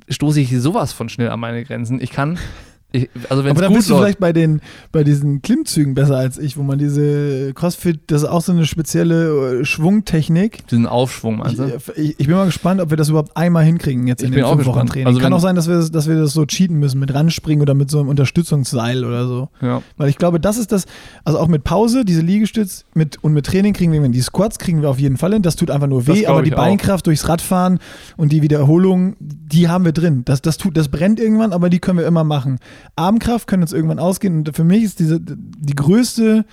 [0.10, 2.02] stoße ich sowas von schnell an meine Grenzen.
[2.02, 2.38] Ich kann,
[2.93, 6.38] ich, also Aber dann bist du läuft, vielleicht bei, den, bei diesen Klimmzügen besser als
[6.38, 10.67] ich, wo man diese CrossFit, das ist auch so eine spezielle äh, Schwungtechnik.
[10.67, 11.65] diesen Aufschwung, Ich, also.
[11.95, 14.45] ich, ich bin mal gespannt, ob wir das überhaupt einmal hinkriegen jetzt Ich in den
[14.45, 14.88] fünf Wochen.
[14.88, 15.08] Training.
[15.08, 17.62] Also Kann auch sein, dass wir, das, dass wir das so cheaten müssen mit ranspringen
[17.62, 19.49] oder mit so einem Unterstützungsseil oder so.
[19.62, 19.82] Ja.
[19.97, 20.86] Weil ich glaube, das ist das,
[21.23, 24.12] also auch mit Pause, diese Liegestütz mit, und mit Training kriegen wir hin.
[24.12, 25.41] Die Squats kriegen wir auf jeden Fall hin.
[25.41, 26.58] Das tut einfach nur weh, aber die ich auch.
[26.58, 27.80] Beinkraft durchs Radfahren
[28.17, 30.23] und die Wiederholung, die haben wir drin.
[30.25, 32.60] Das, das, tut, das brennt irgendwann, aber die können wir immer machen.
[32.96, 36.46] Armkraft können uns irgendwann ausgehen und für mich ist diese, die größte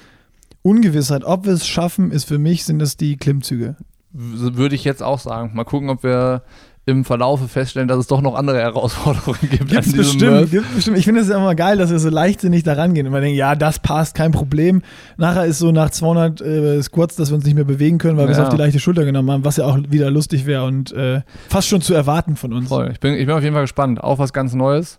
[0.62, 3.76] Ungewissheit, ob wir es schaffen, ist für mich, sind es die Klimmzüge.
[4.12, 5.52] Würde ich jetzt auch sagen.
[5.54, 6.42] Mal gucken, ob wir
[6.86, 9.68] im Verlaufe feststellen, dass es doch noch andere Herausforderungen gibt.
[9.68, 10.96] Gibt's bestimmt, gibt's bestimmt.
[10.96, 13.36] Ich finde es ja immer geil, dass wir so leichtsinnig da rangehen und wir denken,
[13.36, 14.80] ja, das passt, kein Problem.
[15.18, 18.26] Nachher ist so nach 200 äh, Squats, dass wir uns nicht mehr bewegen können, weil
[18.26, 18.44] wir es Ja.
[18.44, 21.68] auf die leichte Schulter genommen haben, was ja auch wieder lustig wäre und äh, fast
[21.68, 22.68] schon zu erwarten von uns.
[22.68, 22.88] Voll.
[22.92, 24.02] Ich bin, ich bin auf jeden Fall gespannt.
[24.02, 24.98] Auch was ganz Neues.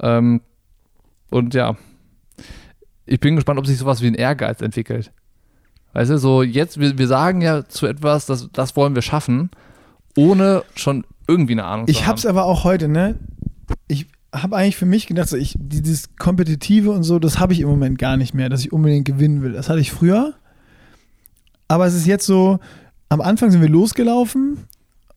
[0.00, 0.40] Ähm,
[1.32, 1.76] und ja,
[3.06, 5.12] ich bin gespannt, ob sich sowas wie ein Ehrgeiz entwickelt.
[5.92, 9.50] Weißt du, so jetzt, wir, wir sagen ja zu etwas, das, das wollen wir schaffen,
[10.16, 12.30] ohne schon irgendwie eine Ahnung zu Ich hab's haben.
[12.30, 13.18] aber auch heute, ne?
[13.88, 17.60] Ich habe eigentlich für mich gedacht, so ich, dieses Kompetitive und so, das habe ich
[17.60, 19.52] im Moment gar nicht mehr, dass ich unbedingt gewinnen will.
[19.52, 20.34] Das hatte ich früher.
[21.68, 22.58] Aber es ist jetzt so,
[23.08, 24.64] am Anfang sind wir losgelaufen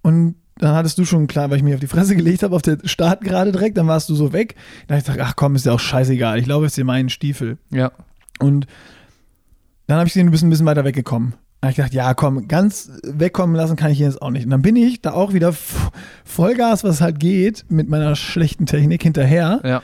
[0.02, 2.62] und dann hattest du schon klar, weil ich mich auf die Fresse gelegt habe, auf
[2.62, 4.56] der Start gerade direkt, dann warst du so weg.
[4.88, 7.10] Dann habe ich gedacht, ach komm, ist ja auch scheißegal, ich laufe jetzt in meinen
[7.10, 7.58] Stiefel.
[7.72, 7.92] Ja,
[8.40, 8.68] Und
[9.88, 11.34] dann habe ich gesehen, du bist ein bisschen weiter weggekommen.
[11.62, 14.46] Dann habe ich gedacht, ja, komm, ganz wegkommen lassen kann ich jetzt auch nicht.
[14.46, 15.54] Und dann bin ich da auch wieder
[16.24, 19.62] Vollgas, was halt geht, mit meiner schlechten Technik hinterher.
[19.64, 19.82] ja,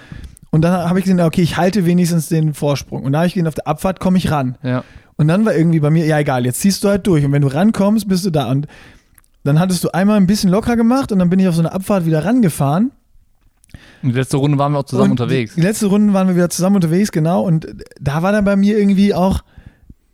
[0.51, 3.03] Und dann habe ich gesehen, okay, ich halte wenigstens den Vorsprung.
[3.03, 4.57] Und da habe ich gesehen, auf der Abfahrt komme ich ran.
[4.63, 4.83] ja.
[5.17, 7.23] Und dann war irgendwie bei mir, ja egal, jetzt ziehst du halt durch.
[7.23, 8.49] Und wenn du rankommst, bist du da.
[8.49, 8.65] Und
[9.43, 11.71] dann hattest du einmal ein bisschen locker gemacht und dann bin ich auf so eine
[11.71, 12.91] Abfahrt wieder rangefahren.
[14.03, 15.55] Und die letzte Runde waren wir auch zusammen Und unterwegs.
[15.55, 17.43] Die, letzte Runde waren wir wieder zusammen unterwegs, genau.
[17.43, 17.67] Und
[17.99, 19.41] da war dann bei mir irgendwie auch,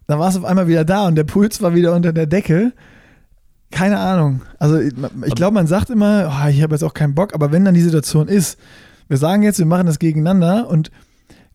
[0.08, 2.74] da war es auf einmal wieder da und der Puls war wieder unter der Decke.
[3.72, 4.42] Keine Ahnung.
[4.60, 4.94] Also ich,
[5.26, 7.74] ich glaube, man sagt immer, oh, ich habe jetzt auch keinen Bock, aber wenn dann
[7.74, 8.58] die Situation ist,
[9.10, 10.92] wir sagen jetzt, wir machen das gegeneinander und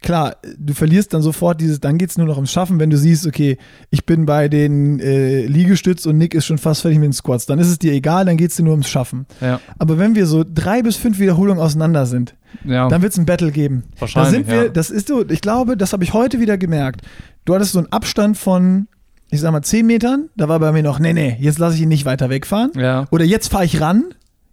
[0.03, 2.97] klar, du verlierst dann sofort dieses, dann geht es nur noch ums Schaffen, wenn du
[2.97, 3.57] siehst, okay,
[3.91, 7.47] ich bin bei den äh, Liegestütz und Nick ist schon fast fertig mit den Squats,
[7.47, 9.27] dann ist es dir egal, dann geht es dir nur ums Schaffen.
[9.41, 9.61] Ja.
[9.79, 12.35] Aber wenn wir so drei bis fünf Wiederholungen auseinander sind,
[12.65, 12.89] Ja.
[12.89, 13.85] dann wird es ein Battle geben.
[13.95, 14.69] Da Wahrscheinlich, sind wir, ja.
[14.69, 17.03] das ist so, ich glaube, das habe ich heute wieder gemerkt.
[17.45, 18.89] Du hattest so einen Abstand von,
[19.31, 21.83] ich sag mal, 10 Metern, da war bei mir noch, nee, nee, jetzt lasse ich
[21.83, 22.71] ihn nicht weiter wegfahren.
[23.11, 24.05] Oder jetzt fahre ich ran,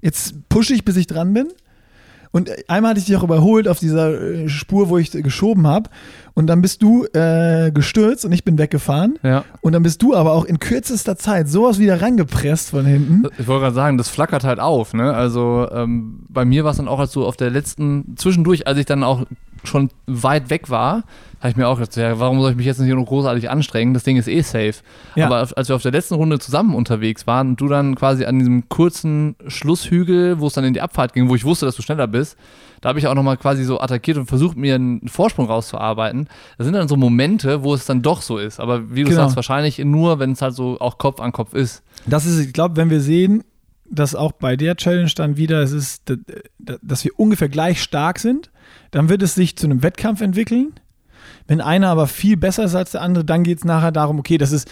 [0.01, 1.47] jetzt pushe ich, bis ich dran bin.
[2.31, 5.89] Und einmal hatte ich dich auch überholt auf dieser äh, Spur, wo ich geschoben habe.
[6.35, 9.17] Und dann bist du äh, gestürzt und ich bin weggefahren.
[9.23, 9.43] Ja.
[9.61, 13.27] Und dann bist du aber auch in kürzester Zeit sowas wieder rangepresst von hinten.
[13.39, 14.93] Ich wollte gerade sagen, das flackert halt auf.
[14.93, 15.13] Ne?
[15.13, 18.77] Also ähm, bei mir war es dann auch, als so auf der letzten, zwischendurch, als
[18.77, 19.25] ich dann auch
[19.63, 21.03] schon weit weg war,
[21.39, 23.93] habe ich mir auch gedacht, ja, warum soll ich mich jetzt nicht noch großartig anstrengen?
[23.93, 24.73] Das Ding ist eh safe.
[25.15, 25.27] Ja.
[25.27, 28.39] Aber als wir auf der letzten Runde zusammen unterwegs waren und du dann quasi an
[28.39, 31.81] diesem kurzen Schlusshügel, wo es dann in die Abfahrt ging, wo ich wusste, dass du
[31.81, 32.37] schneller bist,
[32.81, 36.27] da habe ich auch nochmal quasi so attackiert und versucht, mir einen Vorsprung rauszuarbeiten.
[36.57, 38.59] Das sind dann so Momente, wo es dann doch so ist.
[38.59, 39.21] Aber wie du Genau.
[39.21, 41.83] sagst, wahrscheinlich nur, wenn es halt so auch Kopf an Kopf ist.
[42.05, 43.43] Das ist, ich glaube, wenn wir sehen,
[43.91, 46.11] dass auch bei der Challenge dann wieder, es ist,
[46.57, 48.51] dass wir ungefähr gleich stark sind,
[48.91, 50.73] dann wird es sich zu einem Wettkampf entwickeln.
[51.47, 54.37] Wenn einer aber viel besser ist als der andere, dann geht es nachher darum, okay,
[54.37, 54.69] das ist,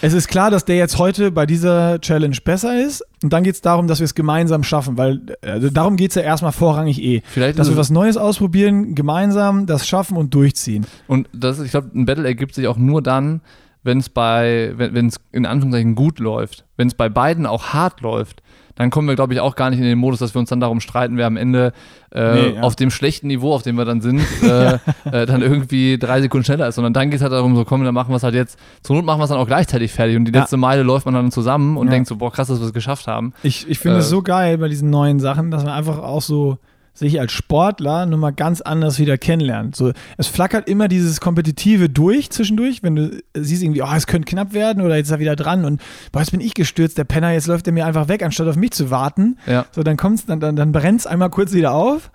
[0.00, 3.04] es ist klar, dass der jetzt heute bei dieser Challenge besser ist.
[3.22, 6.14] Und dann geht es darum, dass wir es gemeinsam schaffen, weil also darum geht es
[6.14, 7.22] ja erstmal vorrangig eh.
[7.24, 10.86] Vielleicht Dass wir was Neues ausprobieren, gemeinsam das schaffen und durchziehen.
[11.08, 13.40] Und das, ich glaube, ein Battle ergibt sich auch nur dann,
[13.82, 16.64] wenn es bei, wenn es in Anführungszeichen gut läuft.
[16.76, 18.42] Wenn es bei beiden auch hart läuft,
[18.74, 20.60] dann kommen wir, glaube ich, auch gar nicht in den Modus, dass wir uns dann
[20.60, 21.72] darum streiten, wer am Ende
[22.10, 22.62] äh, Nee, ja.
[22.62, 24.74] auf dem schlechten Niveau, auf dem wir dann sind, äh,
[25.10, 26.76] äh, dann irgendwie drei Sekunden schneller ist.
[26.76, 28.96] Sondern dann geht es halt darum, so komm, dann machen wir es halt jetzt, zur
[28.96, 30.16] Not machen wir es dann auch gleichzeitig fertig.
[30.16, 30.40] Und die Ja.
[30.40, 31.92] letzte Meile läuft man dann zusammen und Ja.
[31.92, 33.34] denkt so, boah, krass, dass wir es geschafft haben.
[33.42, 36.22] Ich, ich finde Äh, es so geil bei diesen neuen Sachen, dass man einfach auch
[36.22, 36.56] so
[36.94, 39.76] sich als Sportler nochmal ganz anders wieder kennenlernt.
[39.76, 44.26] So, es flackert immer dieses Kompetitive durch zwischendurch, wenn du siehst irgendwie, oh, es könnte
[44.26, 45.80] knapp werden oder jetzt ist er wieder dran und
[46.12, 48.56] boah, jetzt bin ich gestürzt, der Penner, jetzt läuft er mir einfach weg, anstatt auf
[48.56, 49.38] mich zu warten.
[49.46, 49.66] Ja.
[49.72, 52.10] So, dann kommt's, dann, dann, dann brennt es einmal kurz wieder auf.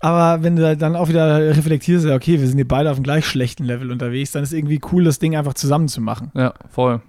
[0.00, 3.24] Aber wenn du dann auch wieder reflektierst, okay, wir sind hier beide auf einem gleich
[3.24, 6.30] schlechten Level unterwegs, dann ist irgendwie cool, das Ding einfach zusammen zu machen.
[6.34, 7.00] Ja, voll.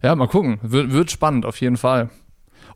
[0.00, 0.60] Ja, mal gucken.
[0.62, 2.08] Wird, wird spannend, auf jeden Fall.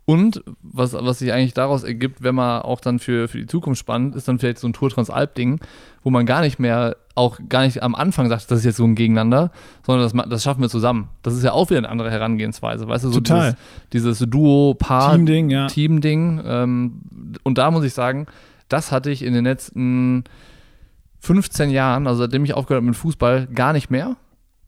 [0.07, 3.81] Und was, was sich eigentlich daraus ergibt, wenn man auch dann für, für die Zukunft
[3.81, 5.61] spannend, ist dann vielleicht so ein Tour Transalp-Ding,
[6.03, 8.85] wo man gar nicht mehr, auch gar nicht am Anfang sagt, das ist jetzt so
[8.85, 9.51] ein Gegeneinander,
[9.83, 11.09] sondern das, das schaffen wir zusammen.
[11.23, 13.57] Das ist ja auch wieder eine andere Herangehensweise, weißt du, so Total.
[13.93, 15.69] dieses, dieses Duo-Paar, Team-Ding, ja.
[15.69, 16.43] Team-Ding.
[16.45, 17.01] Ähm,
[17.43, 18.27] und da muss ich sagen,
[18.69, 20.25] das hatte ich in den letzten
[21.21, 24.17] 15 Jahren, also seitdem ich aufgehört habe mit Fußball, gar nicht mehr.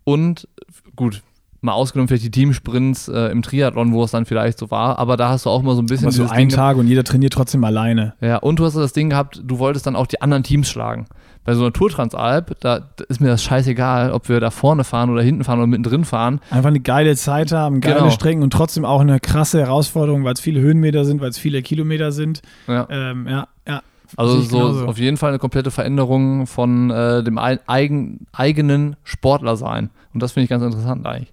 [0.05, 0.49] Und
[0.95, 1.23] gut,
[1.67, 5.17] mal ausgenommen vielleicht die Teamsprints äh, im Triathlon, wo es dann vielleicht so war, aber
[5.19, 6.87] da hast du auch mal so ein bisschen Aber so dieses ein Ding Tag und
[6.87, 8.15] jeder trainiert trotzdem alleine.
[8.21, 11.07] ja, und du hast das Ding gehabt, du wolltest dann auch die anderen Teams schlagen.
[11.45, 15.11] Bei so einer Tour Transalp, da, ist mir das scheißegal, ob wir da vorne fahren
[15.11, 16.41] oder hinten fahren oder mittendrin fahren.
[16.51, 18.11] Einfach eine geile Zeit haben, geile Genau.
[18.11, 21.63] Strecken und trotzdem auch eine krasse Herausforderung, weil es viele Höhenmeter sind, weil es viele
[21.63, 22.43] Kilometer sind.
[22.67, 22.89] Ja.
[22.91, 23.81] Ähm, ja, ja.
[24.17, 24.87] Also so genauso.
[24.87, 29.91] auf jeden Fall eine komplette Veränderung von äh, dem ei- eigen, eigenen Sportler sein.
[30.15, 31.33] Und das finde ich ganz interessant eigentlich.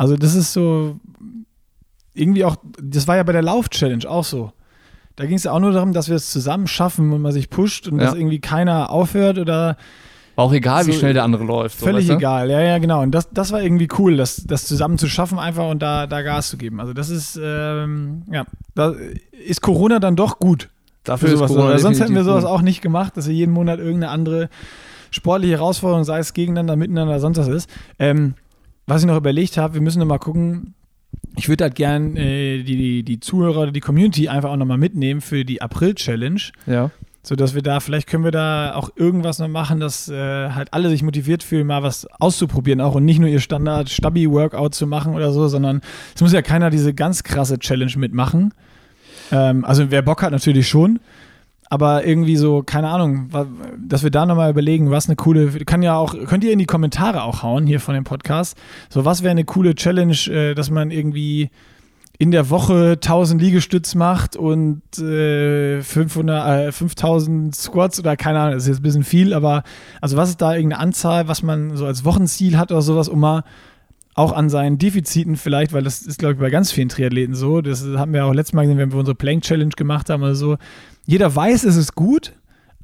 [0.00, 0.96] Also das ist so
[2.14, 4.50] irgendwie auch, das war ja bei der Lauf-Challenge auch so.
[5.16, 7.50] Da ging es ja auch nur darum, dass wir es zusammen schaffen und man sich
[7.50, 8.06] pusht und Ja.
[8.06, 9.76] dass irgendwie keiner aufhört oder
[10.36, 11.78] War auch egal, wie So, schnell der andere läuft.
[11.80, 12.14] So, völlig weißt du?
[12.14, 12.48] egal.
[12.50, 13.02] Ja, ja, genau.
[13.02, 16.22] Und das, das war irgendwie cool, das, das zusammen zu schaffen einfach und da, da
[16.22, 16.80] Gas zu geben.
[16.80, 18.94] Also das ist, ähm, ja, da
[19.46, 20.70] ist Corona dann doch gut.
[21.04, 21.50] Dafür sowas.
[21.52, 24.48] Corona sonst hätten wir sowas auch nicht gemacht, dass wir jeden Monat irgendeine andere
[25.10, 27.68] sportliche Herausforderung, sei es gegeneinander, miteinander, sonst was ist.
[27.98, 28.32] Ähm,
[28.90, 30.74] was ich noch überlegt habe, wir müssen noch mal gucken.
[31.36, 34.66] Ich würde halt gern äh, die, die, die Zuhörer oder die Community einfach auch noch
[34.66, 36.90] mal mitnehmen für die April-Challenge, Ja.
[37.22, 40.88] sodass wir da, vielleicht können wir da auch irgendwas noch machen, dass äh, halt alle
[40.90, 45.32] sich motiviert fühlen, mal was auszuprobieren auch und nicht nur ihr Standard-Stabi-Workout zu machen oder
[45.32, 45.80] so, sondern
[46.14, 48.52] es muss ja keiner diese ganz krasse Challenge mitmachen.
[49.32, 50.98] Ähm, also wer Bock hat, natürlich schon.
[51.72, 53.30] Aber irgendwie so, keine Ahnung,
[53.78, 56.66] dass wir da nochmal überlegen, was eine coole, kann ja auch, könnt ihr in die
[56.66, 58.58] Kommentare auch hauen hier von dem Podcast.
[58.88, 61.48] So, was wäre eine coole Challenge, äh, dass man irgendwie
[62.20, 68.54] in der Woche 1000 Liegestütz macht und äh, 500, äh, 5000 Squats oder keine Ahnung,
[68.54, 69.62] das ist jetzt ein bisschen viel, aber
[70.02, 73.20] also was ist da irgendeine Anzahl, was man so als Wochenziel hat oder sowas, um
[73.20, 73.44] mal
[74.14, 77.60] auch an seinen Defiziten vielleicht, weil das ist, glaube ich, bei ganz vielen Triathleten so.
[77.60, 80.34] Das haben wir auch letztes Mal gesehen, wenn wir unsere Plank Challenge gemacht haben oder
[80.34, 80.56] so.
[81.06, 82.32] Jeder weiß, es ist gut,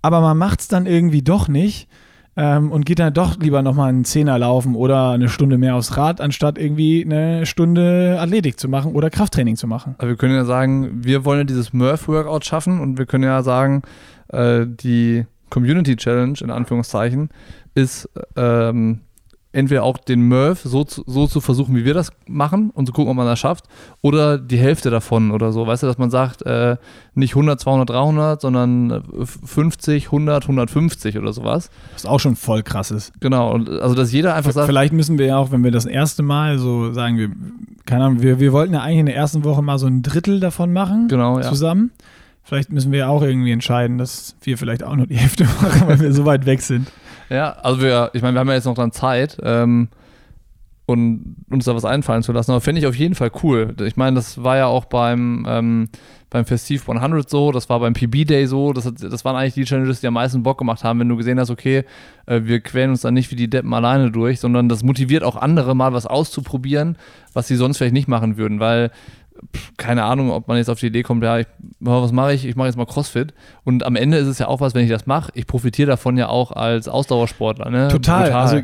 [0.03, 1.89] aber man macht es dann irgendwie doch nicht
[2.37, 5.97] ähm, und geht dann doch lieber nochmal einen Zehner laufen oder eine Stunde mehr aufs
[5.97, 9.95] Rad, anstatt irgendwie eine Stunde Athletik zu machen oder Krafttraining zu machen.
[9.99, 13.43] Aber wir können ja sagen, wir wollen ja dieses Murph-Workout schaffen und wir können ja
[13.43, 13.83] sagen,
[14.29, 17.31] äh, die Community Challenge, in Anführungszeichen,
[17.75, 19.01] ist ähm,
[19.57, 22.93] entweder auch den Murph so zu, so zu versuchen, wie wir das machen und zu
[22.93, 23.65] gucken, ob man das schafft,
[24.03, 25.67] oder die Hälfte davon oder so.
[25.67, 26.77] Weißt du, dass man sagt, äh,
[27.15, 31.71] nicht 100, 200, 300, sondern 50, 100, 150 oder sowas.
[31.95, 33.19] Was auch schon voll krass ist.
[33.21, 34.67] Genau, und also dass jeder einfach sagt.
[34.67, 37.31] Vielleicht müssen wir ja auch, wenn wir das erste Mal so sagen, wir,
[37.87, 40.39] keine Ahnung, wir, wir wollten ja eigentlich in der ersten Woche mal so ein Drittel
[40.39, 41.09] davon machen.
[41.09, 41.49] Genau, ja.
[41.49, 41.93] Zusammen.
[42.43, 45.89] Vielleicht müssen wir ja auch irgendwie entscheiden, dass wir vielleicht auch nur die Hälfte machen,
[45.89, 46.93] weil wir so weit weg sind.
[47.29, 49.89] Ja, also wir, ich meine, wir haben ja jetzt noch dann Zeit, ähm,
[50.87, 52.53] und uns da was einfallen zu lassen.
[52.53, 53.75] Aber finde ich auf jeden Fall cool.
[53.85, 55.89] Ich meine, das war ja auch beim, ähm,
[56.31, 59.55] beim Festiv 100 so, das war beim PB Day so, das, hat, das waren eigentlich
[59.55, 61.85] die Challenges, die am meisten Bock gemacht haben, wenn du gesehen hast, okay,
[62.27, 65.37] äh, wir quälen uns dann nicht wie die Deppen alleine durch, sondern das motiviert auch
[65.37, 66.97] andere mal was auszuprobieren,
[67.33, 68.93] was sie sonst vielleicht nicht machen würden, weil
[69.77, 71.47] keine Ahnung, ob man jetzt auf die Idee kommt, ja, ich,
[71.81, 72.45] was mache ich?
[72.45, 73.35] Ich mache jetzt mal CrossFit.
[73.65, 76.17] Und am Ende ist es ja auch was, wenn ich das mache, ich profitiere davon
[76.17, 77.71] ja auch als Ausdauersportler.
[77.71, 77.89] Ne?
[77.89, 78.27] Total.
[78.27, 78.41] Total.
[78.41, 78.63] Also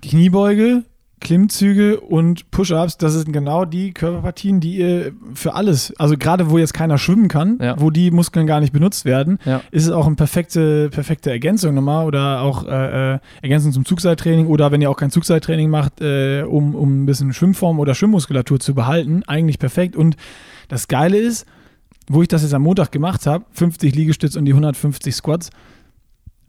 [0.00, 0.84] Kniebeuge,
[1.20, 6.58] Klimmzüge und Push-ups, das sind genau die Körperpartien, die ihr für alles, also gerade wo
[6.58, 7.78] jetzt keiner schwimmen kann, ja.
[7.78, 9.60] wo die Muskeln gar nicht benutzt werden, ja.
[9.70, 14.46] ist es auch eine perfekte, perfekte Ergänzung nochmal oder auch äh, äh, Ergänzung zum Zugseiltraining
[14.46, 18.58] oder wenn ihr auch kein Zugseiltraining macht, äh, um, um ein bisschen Schwimmform oder Schwimmmuskulatur
[18.58, 19.96] zu behalten, eigentlich perfekt.
[19.96, 20.16] Und
[20.68, 21.46] das Geile ist,
[22.08, 25.50] wo ich das jetzt am Montag gemacht habe, 50 Liegestütz und die 150 Squats,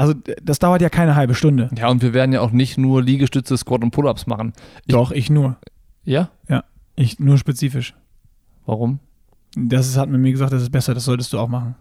[0.01, 1.69] also das dauert ja keine halbe Stunde.
[1.77, 4.53] Ja, und wir werden ja auch nicht nur Liegestütze, Squat und Pull-ups machen.
[4.87, 5.57] Ich, Doch, ich nur.
[6.03, 6.31] Ja?
[6.49, 6.63] Ja,
[6.95, 7.93] ich nur spezifisch.
[8.65, 8.99] Warum?
[9.55, 11.75] Das ist, hat man mir gesagt, das ist besser, das solltest du auch machen.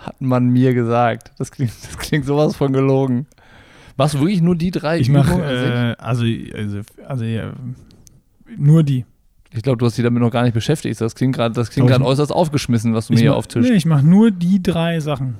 [0.00, 1.32] Hat man mir gesagt.
[1.38, 3.26] Das klingt, das klingt sowas von gelogen.
[3.96, 7.54] Du wirklich nur die drei Ich mache, äh, also, also, also ja,
[8.54, 9.06] nur die.
[9.50, 11.00] Ich glaube, du hast dich damit noch gar nicht beschäftigt.
[11.00, 13.70] Das klingt gerade äußerst aufgeschmissen, was du mir hier auftischst.
[13.70, 15.36] Nee, ich mache nur die drei Sachen.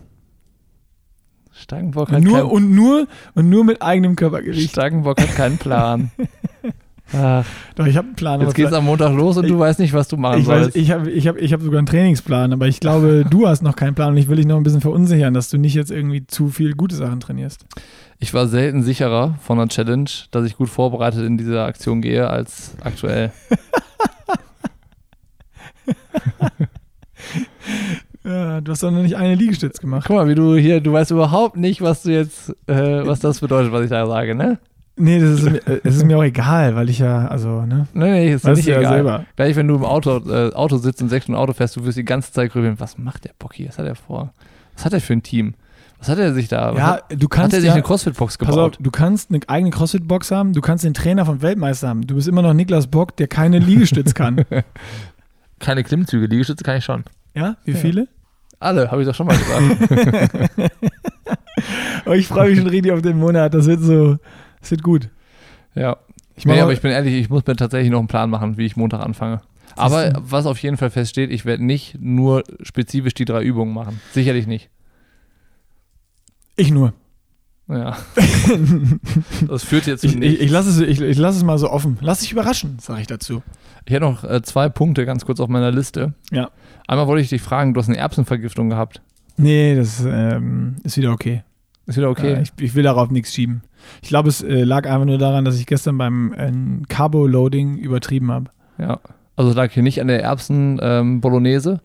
[1.53, 4.71] Stangenbock hat nur, kein, und nur und nur mit eigenem Körpergewicht.
[4.71, 6.11] Stangenbock hat keinen Plan.
[7.15, 7.45] Ach.
[7.75, 8.41] Doch, ich habe einen Plan.
[8.41, 10.69] Jetzt geht's am Montag los und ich, du weißt nicht, was du machen ich sollst.
[10.69, 13.63] Weiß, ich habe ich hab, ich hab sogar einen Trainingsplan, aber ich glaube, du hast
[13.63, 15.91] noch keinen Plan und ich will dich noch ein bisschen verunsichern, dass du nicht jetzt
[15.91, 17.67] irgendwie zu viel gute Sachen trainierst.
[18.19, 22.31] Ich war selten sicherer von einer Challenge, dass ich gut vorbereitet in diese Aktion gehe,
[22.31, 23.31] als aktuell.
[28.25, 30.05] Ja, du hast doch noch nicht eine Liegestütz gemacht.
[30.07, 33.41] Guck mal, wie du hier, du weißt überhaupt nicht, was du jetzt, äh, was das
[33.41, 34.59] bedeutet, was ich da sage, ne?
[34.97, 37.89] Nee, das ist, mir, äh, es ist mir auch egal, weil ich ja, also, ne?
[37.95, 38.83] Nee, nee, ist nicht egal.
[38.83, 39.25] Ja selber.
[39.37, 41.97] Gleich, wenn du im Auto, äh, Auto sitzt und sechs Stunden Auto fährst, du wirst
[41.99, 43.69] die ganze Zeit grübeln, was macht der Bock hier?
[43.69, 44.33] Was hat er vor?
[44.77, 45.55] Was hat er für ein Team?
[45.99, 46.75] Was hat er sich da?
[46.75, 47.53] Ja, hat, du kannst.
[47.53, 48.55] Hat er sich ja, eine CrossFit-Box gebaut?
[48.55, 52.07] Pass auf, du kannst eine eigene CrossFit-Box haben, du kannst den Trainer vom Weltmeister haben.
[52.07, 54.45] Du bist immer noch Niklas Bock, der keine Liegestütz kann.
[55.59, 57.05] keine Klimmzüge, Liegestütze kann ich schon.
[57.35, 57.57] Ja?
[57.65, 58.09] Wie viele?
[58.61, 60.71] Alle, habe ich doch schon mal gesagt.
[62.05, 63.55] aber ich freue mich schon richtig auf den Monat.
[63.55, 64.19] Das wird so,
[64.61, 65.09] das wird gut.
[65.75, 65.97] Ja.
[66.37, 68.65] Ich nee, aber ich bin ehrlich, ich muss mir tatsächlich noch einen Plan machen, wie
[68.65, 69.43] ich Montag anfange.
[69.77, 74.01] Aber was auf jeden Fall feststeht, ich werde nicht nur spezifisch die drei Übungen machen.
[74.13, 74.71] Sicherlich nicht.
[76.57, 76.93] Ich nur.
[77.69, 77.97] Ja.
[79.49, 81.97] das führt jetzt ich, ich, ich lasse es, ich, ich lass es mal so offen.
[82.01, 83.43] Lass dich überraschen, sage ich dazu.
[83.87, 86.15] Ich hätte noch äh, zwei Punkte ganz kurz auf meiner Liste.
[86.31, 86.51] Ja.
[86.87, 89.01] Einmal wollte ich dich fragen, du hast eine Erbsenvergiftung gehabt.
[89.37, 91.43] Nee, das ähm, ist wieder okay.
[91.87, 92.35] Ist wieder okay?
[92.35, 93.63] Äh, ich, ich, will darauf nichts schieben.
[94.03, 96.53] Ich glaube, es äh, lag einfach nur daran, dass ich gestern beim äh,
[96.89, 98.51] Carbo-Loading übertrieben habe.
[98.79, 99.01] Ja.
[99.35, 101.81] Also lag hier nicht an der Erbsen-Bolognese, ähm,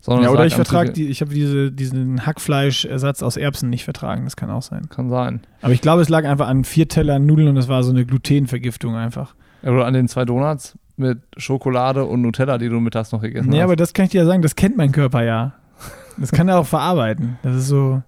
[0.00, 0.24] sondern.
[0.24, 4.24] Ja, oder ich vertrage die, ich habe diese, diesen Hackfleischersatz aus Erbsen nicht vertragen.
[4.24, 4.88] Das kann auch sein.
[4.88, 5.40] Kann sein.
[5.62, 8.04] Aber ich glaube, es lag einfach an vier Tellern Nudeln und das war so eine
[8.04, 9.34] Glutenvergiftung einfach.
[9.62, 13.56] Oder an den zwei Donuts mit Schokolade und Nutella, die du mittags noch gegessen nee,
[13.56, 13.58] hast.
[13.58, 15.54] Ja, aber das kann ich dir ja sagen, das kennt mein Körper ja.
[16.16, 17.38] Das kann er auch verarbeiten.
[17.42, 18.02] Das ist so.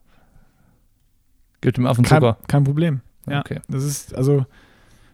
[1.61, 2.35] Gibt dem Affen Zucker.
[2.35, 3.01] Kein, kein Problem.
[3.27, 3.61] Ja, okay.
[3.69, 4.45] Das ist, also,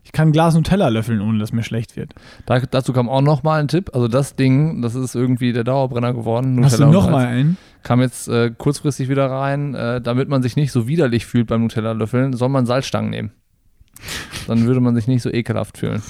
[0.05, 2.15] ich kann Glas Nutella löffeln, ohne dass mir schlecht wird.
[2.47, 3.91] Da, dazu kam auch noch mal ein Tipp.
[3.95, 6.55] Also das Ding, das ist irgendwie der Dauerbrenner geworden.
[6.55, 7.57] Nutella Hast du noch mal einen?
[7.83, 9.75] Kam jetzt äh, kurzfristig wieder rein.
[9.75, 13.33] Äh, damit man sich nicht so widerlich fühlt beim Nutella-Löffeln, soll man Salzstangen nehmen.
[14.47, 16.03] Dann würde man sich nicht so ekelhaft fühlen.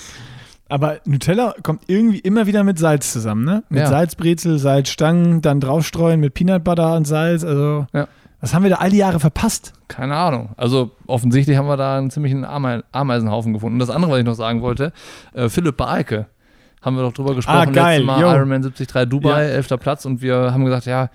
[0.69, 3.65] Aber Nutella kommt irgendwie immer wieder mit Salz zusammen, ne?
[3.71, 3.87] Mit ja.
[3.87, 7.43] Salzbrezel, Salzstangen, dann draufstreuen mit Peanut Butter und Salz.
[7.43, 8.07] Also, ja.
[8.41, 9.73] Was haben wir da all die Jahre verpasst?
[9.89, 10.51] Keine Ahnung.
[10.57, 13.77] Also, offensichtlich haben wir da einen ziemlichen Ame Ameisenhaufen gefunden.
[13.77, 14.93] Und das andere, was ich noch sagen wollte,
[15.35, 16.27] äh, Philipp Baalke.
[16.81, 17.57] Haben wir doch drüber gesprochen.
[17.57, 18.01] Ah, geil.
[18.01, 18.31] Letztes Mal Yo.
[18.31, 19.55] Ironman 73 Dubai, ja.
[19.55, 19.77] 11.
[19.81, 20.05] Platz.
[20.05, 21.11] Und wir haben gesagt, ja,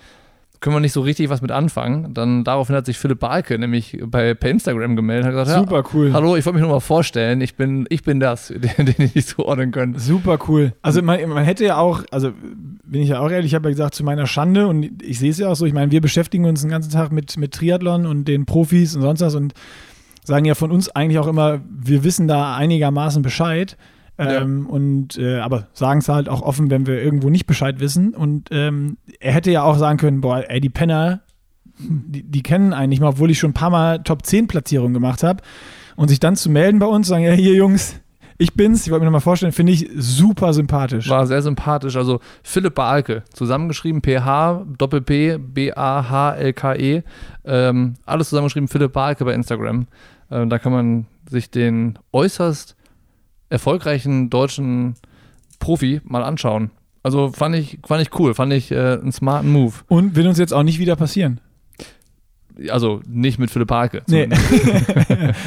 [0.64, 2.14] können wir nicht so richtig was mit anfangen.
[2.14, 5.84] Dann daraufhin hat sich Philipp Barke nämlich bei, per Instagram gemeldet und hat gesagt, Super
[5.94, 6.08] cool.
[6.08, 8.48] ja, hallo, ich wollte mich nur mal vorstellen, ich bin, ich bin das,
[8.78, 10.00] den, den ich nicht zuordnen können.
[10.00, 10.72] Super cool.
[10.82, 12.32] Also man, man hätte ja auch, also
[12.86, 15.32] bin ich ja auch ehrlich, ich habe ja gesagt, zu meiner Schande und ich sehe
[15.32, 18.06] es ja auch so, ich meine, wir beschäftigen uns den ganzen Tag mit, mit Triathlon
[18.06, 19.54] und den Profis und sonst was und
[20.24, 23.76] sagen ja von uns eigentlich auch immer, wir wissen da einigermaßen Bescheid.
[24.18, 28.14] Ähm, Und äh, aber sagen es halt auch offen, wenn wir irgendwo nicht Bescheid wissen.
[28.14, 31.22] Und ähm, er hätte ja auch sagen können, boah, ey, die Penner,
[31.80, 34.94] die, die kennen einen nicht mal, obwohl ich schon ein paar Mal Top 10 Platzierungen
[34.94, 35.42] gemacht habe.
[35.96, 38.00] Und sich dann zu melden bei uns, sagen, ja, hier Jungs,
[38.38, 41.08] ich bin's, ich wollte mir nochmal vorstellen, finde ich super sympathisch.
[41.10, 41.96] War sehr sympathisch.
[41.96, 47.04] Also Philipp Balke, zusammengeschrieben PH, Doppel-P, B-A-H-L-K-E.
[47.46, 49.88] Ähm, alles zusammengeschrieben Philipp Balke bei Instagram.
[50.32, 52.76] Ähm, da kann man sich den äußerst
[53.54, 54.96] erfolgreichen deutschen
[55.60, 56.72] Profi mal anschauen.
[57.04, 59.74] Also fand ich, fand ich cool, fand ich äh, einen smarten Move.
[59.88, 61.40] Und will uns jetzt auch nicht wieder passieren.
[62.70, 64.02] Also nicht mit Philipp Balke.
[64.08, 64.28] Nee.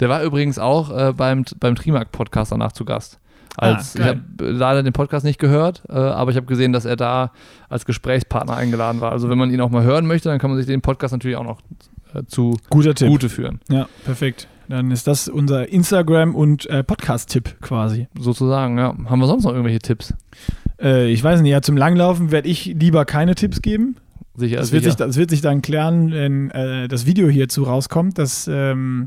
[0.00, 3.18] Der war übrigens auch äh, beim, beim Trimark-Podcast danach zu Gast.
[3.56, 6.84] Als, Ah, ich habe leider den Podcast nicht gehört, äh, aber ich habe gesehen, dass
[6.84, 7.32] er da
[7.68, 9.12] als Gesprächspartner eingeladen war.
[9.12, 11.36] Also wenn man ihn auch mal hören möchte, dann kann man sich den Podcast natürlich
[11.36, 11.60] auch noch
[12.14, 13.08] äh, zu Guter Tipp.
[13.08, 14.46] Gute führen, Ja, perfekt.
[14.68, 18.06] Dann ist das unser Instagram- und äh, Podcast-Tipp quasi.
[18.18, 18.76] sozusagen.
[18.78, 18.94] Ja.
[19.06, 20.14] Haben wir sonst noch irgendwelche Tipps?
[20.80, 23.96] Äh, ich weiß nicht, ja, zum Langlaufen werde ich lieber keine Tipps geben.
[24.36, 24.92] Sicher, Das wird, sicher.
[24.92, 28.18] sich, das wird sich dann klären, wenn äh, das Video hierzu rauskommt.
[28.18, 29.06] Das ähm,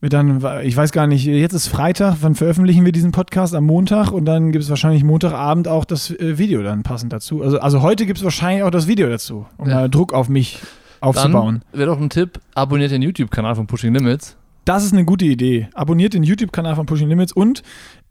[0.00, 3.54] wird dann, ich weiß gar nicht, jetzt ist Freitag, wann veröffentlichen wir diesen Podcast?
[3.54, 7.42] Am Montag und dann gibt es wahrscheinlich Montagabend auch das äh, Video dann passend dazu.
[7.42, 9.76] Also, also heute gibt es wahrscheinlich auch das Video dazu, um Ja.
[9.76, 10.60] mal Druck auf mich
[11.00, 11.62] aufzubauen.
[11.72, 14.36] Wäre doch ein Tipp, abonniert den YouTube-Kanal von Pushing Limits.
[14.64, 15.68] Das ist eine gute Idee.
[15.74, 17.62] Abonniert den YouTube-Kanal von Pushing Limits und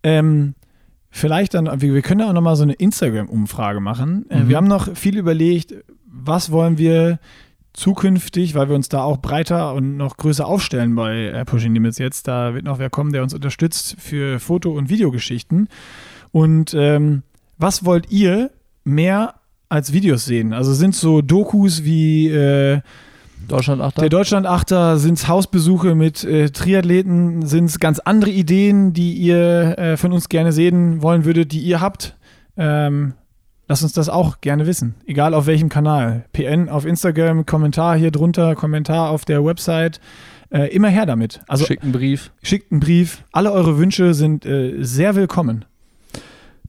[0.04, 0.56] ähm,
[1.10, 4.26] vielleicht dann, wir, wir können ja auch nochmal so eine Instagram-Umfrage machen.
[4.30, 4.50] Äh, Mhm.
[4.50, 5.74] Wir haben noch viel überlegt,
[6.06, 7.19] was wollen wir
[7.74, 11.98] zukünftig, weil wir uns da auch breiter und noch größer aufstellen bei äh, Pushing Limits
[11.98, 12.28] jetzt.
[12.28, 15.67] Da wird noch wer kommen, der uns unterstützt für Foto- und Videogeschichten.
[16.32, 17.24] Und ähm,
[17.58, 18.52] was wollt ihr
[18.86, 19.36] mehr
[19.69, 20.54] als Videos sehen?
[20.54, 22.82] Also sind so Dokus wie äh,
[23.47, 24.01] Deutschland Achter.
[24.01, 29.78] der Deutschlandachter sind es Hausbesuche mit äh, Triathleten, sind es ganz andere Ideen, die ihr
[29.78, 32.15] äh, von uns gerne sehen wollen würdet, die ihr habt.
[32.58, 33.13] Ähm,
[33.67, 36.25] lasst uns das auch gerne wissen, egal auf welchem Kanal.
[36.34, 39.99] PN auf Instagram, Kommentar hier drunter, Kommentar auf der Website.
[40.49, 41.41] Äh, immer her damit.
[41.47, 42.32] Also Schickt einen Brief.
[42.41, 43.23] schickt einen Brief.
[43.32, 45.65] Alle eure Wünsche sind äh, sehr willkommen.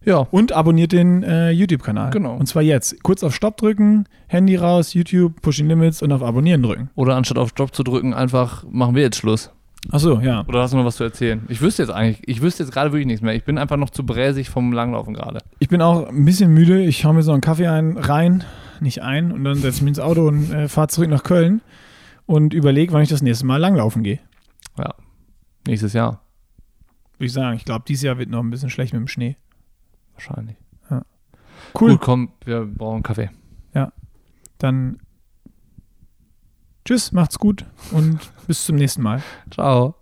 [0.07, 2.11] Ja, Und abonniert den äh, YouTube-Kanal.
[2.13, 2.37] Genau.
[2.37, 3.03] Und zwar jetzt.
[3.03, 6.91] Kurz auf Stopp drücken, Handy raus, YouTube, Pushing Limits und auf Abonnieren drücken.
[6.95, 9.51] oder anstatt auf Job zu drücken, einfach machen wir jetzt Schluss.
[9.91, 10.45] Achso, ja.
[10.47, 11.43] Oder hast du noch was zu erzählen?
[11.49, 13.35] Ich wüsste jetzt eigentlich, ich wüsste jetzt gerade wirklich nichts mehr.
[13.35, 15.41] Ich bin einfach noch zu bräsig vom Langlaufen gerade.
[15.59, 16.83] Ich bin auch ein bisschen müde.
[16.85, 18.45] Ich hau mir so einen Kaffee ein, rein,
[18.81, 21.63] nicht ein, und dann setze ich mich ins Auto und äh, fahre zurück nach Köln
[22.27, 24.19] und überlege, wann ich das nächste Mal langlaufen gehe.
[24.79, 24.95] Ja.
[25.67, 26.23] Nächstes Jahr.
[27.19, 27.57] Würde ich sagen.
[27.57, 29.37] Ich glaube, dieses Jahr wird noch ein bisschen schlecht mit dem Schnee.
[30.17, 30.57] Wahrscheinlich.
[31.79, 31.93] Cool.
[31.93, 33.31] Gut, komm, wir brauchen Kaffee.
[34.59, 35.01] Dann
[36.87, 39.23] tschüss, macht's gut und bis zum nächsten Mal.
[39.51, 39.95] Ciao.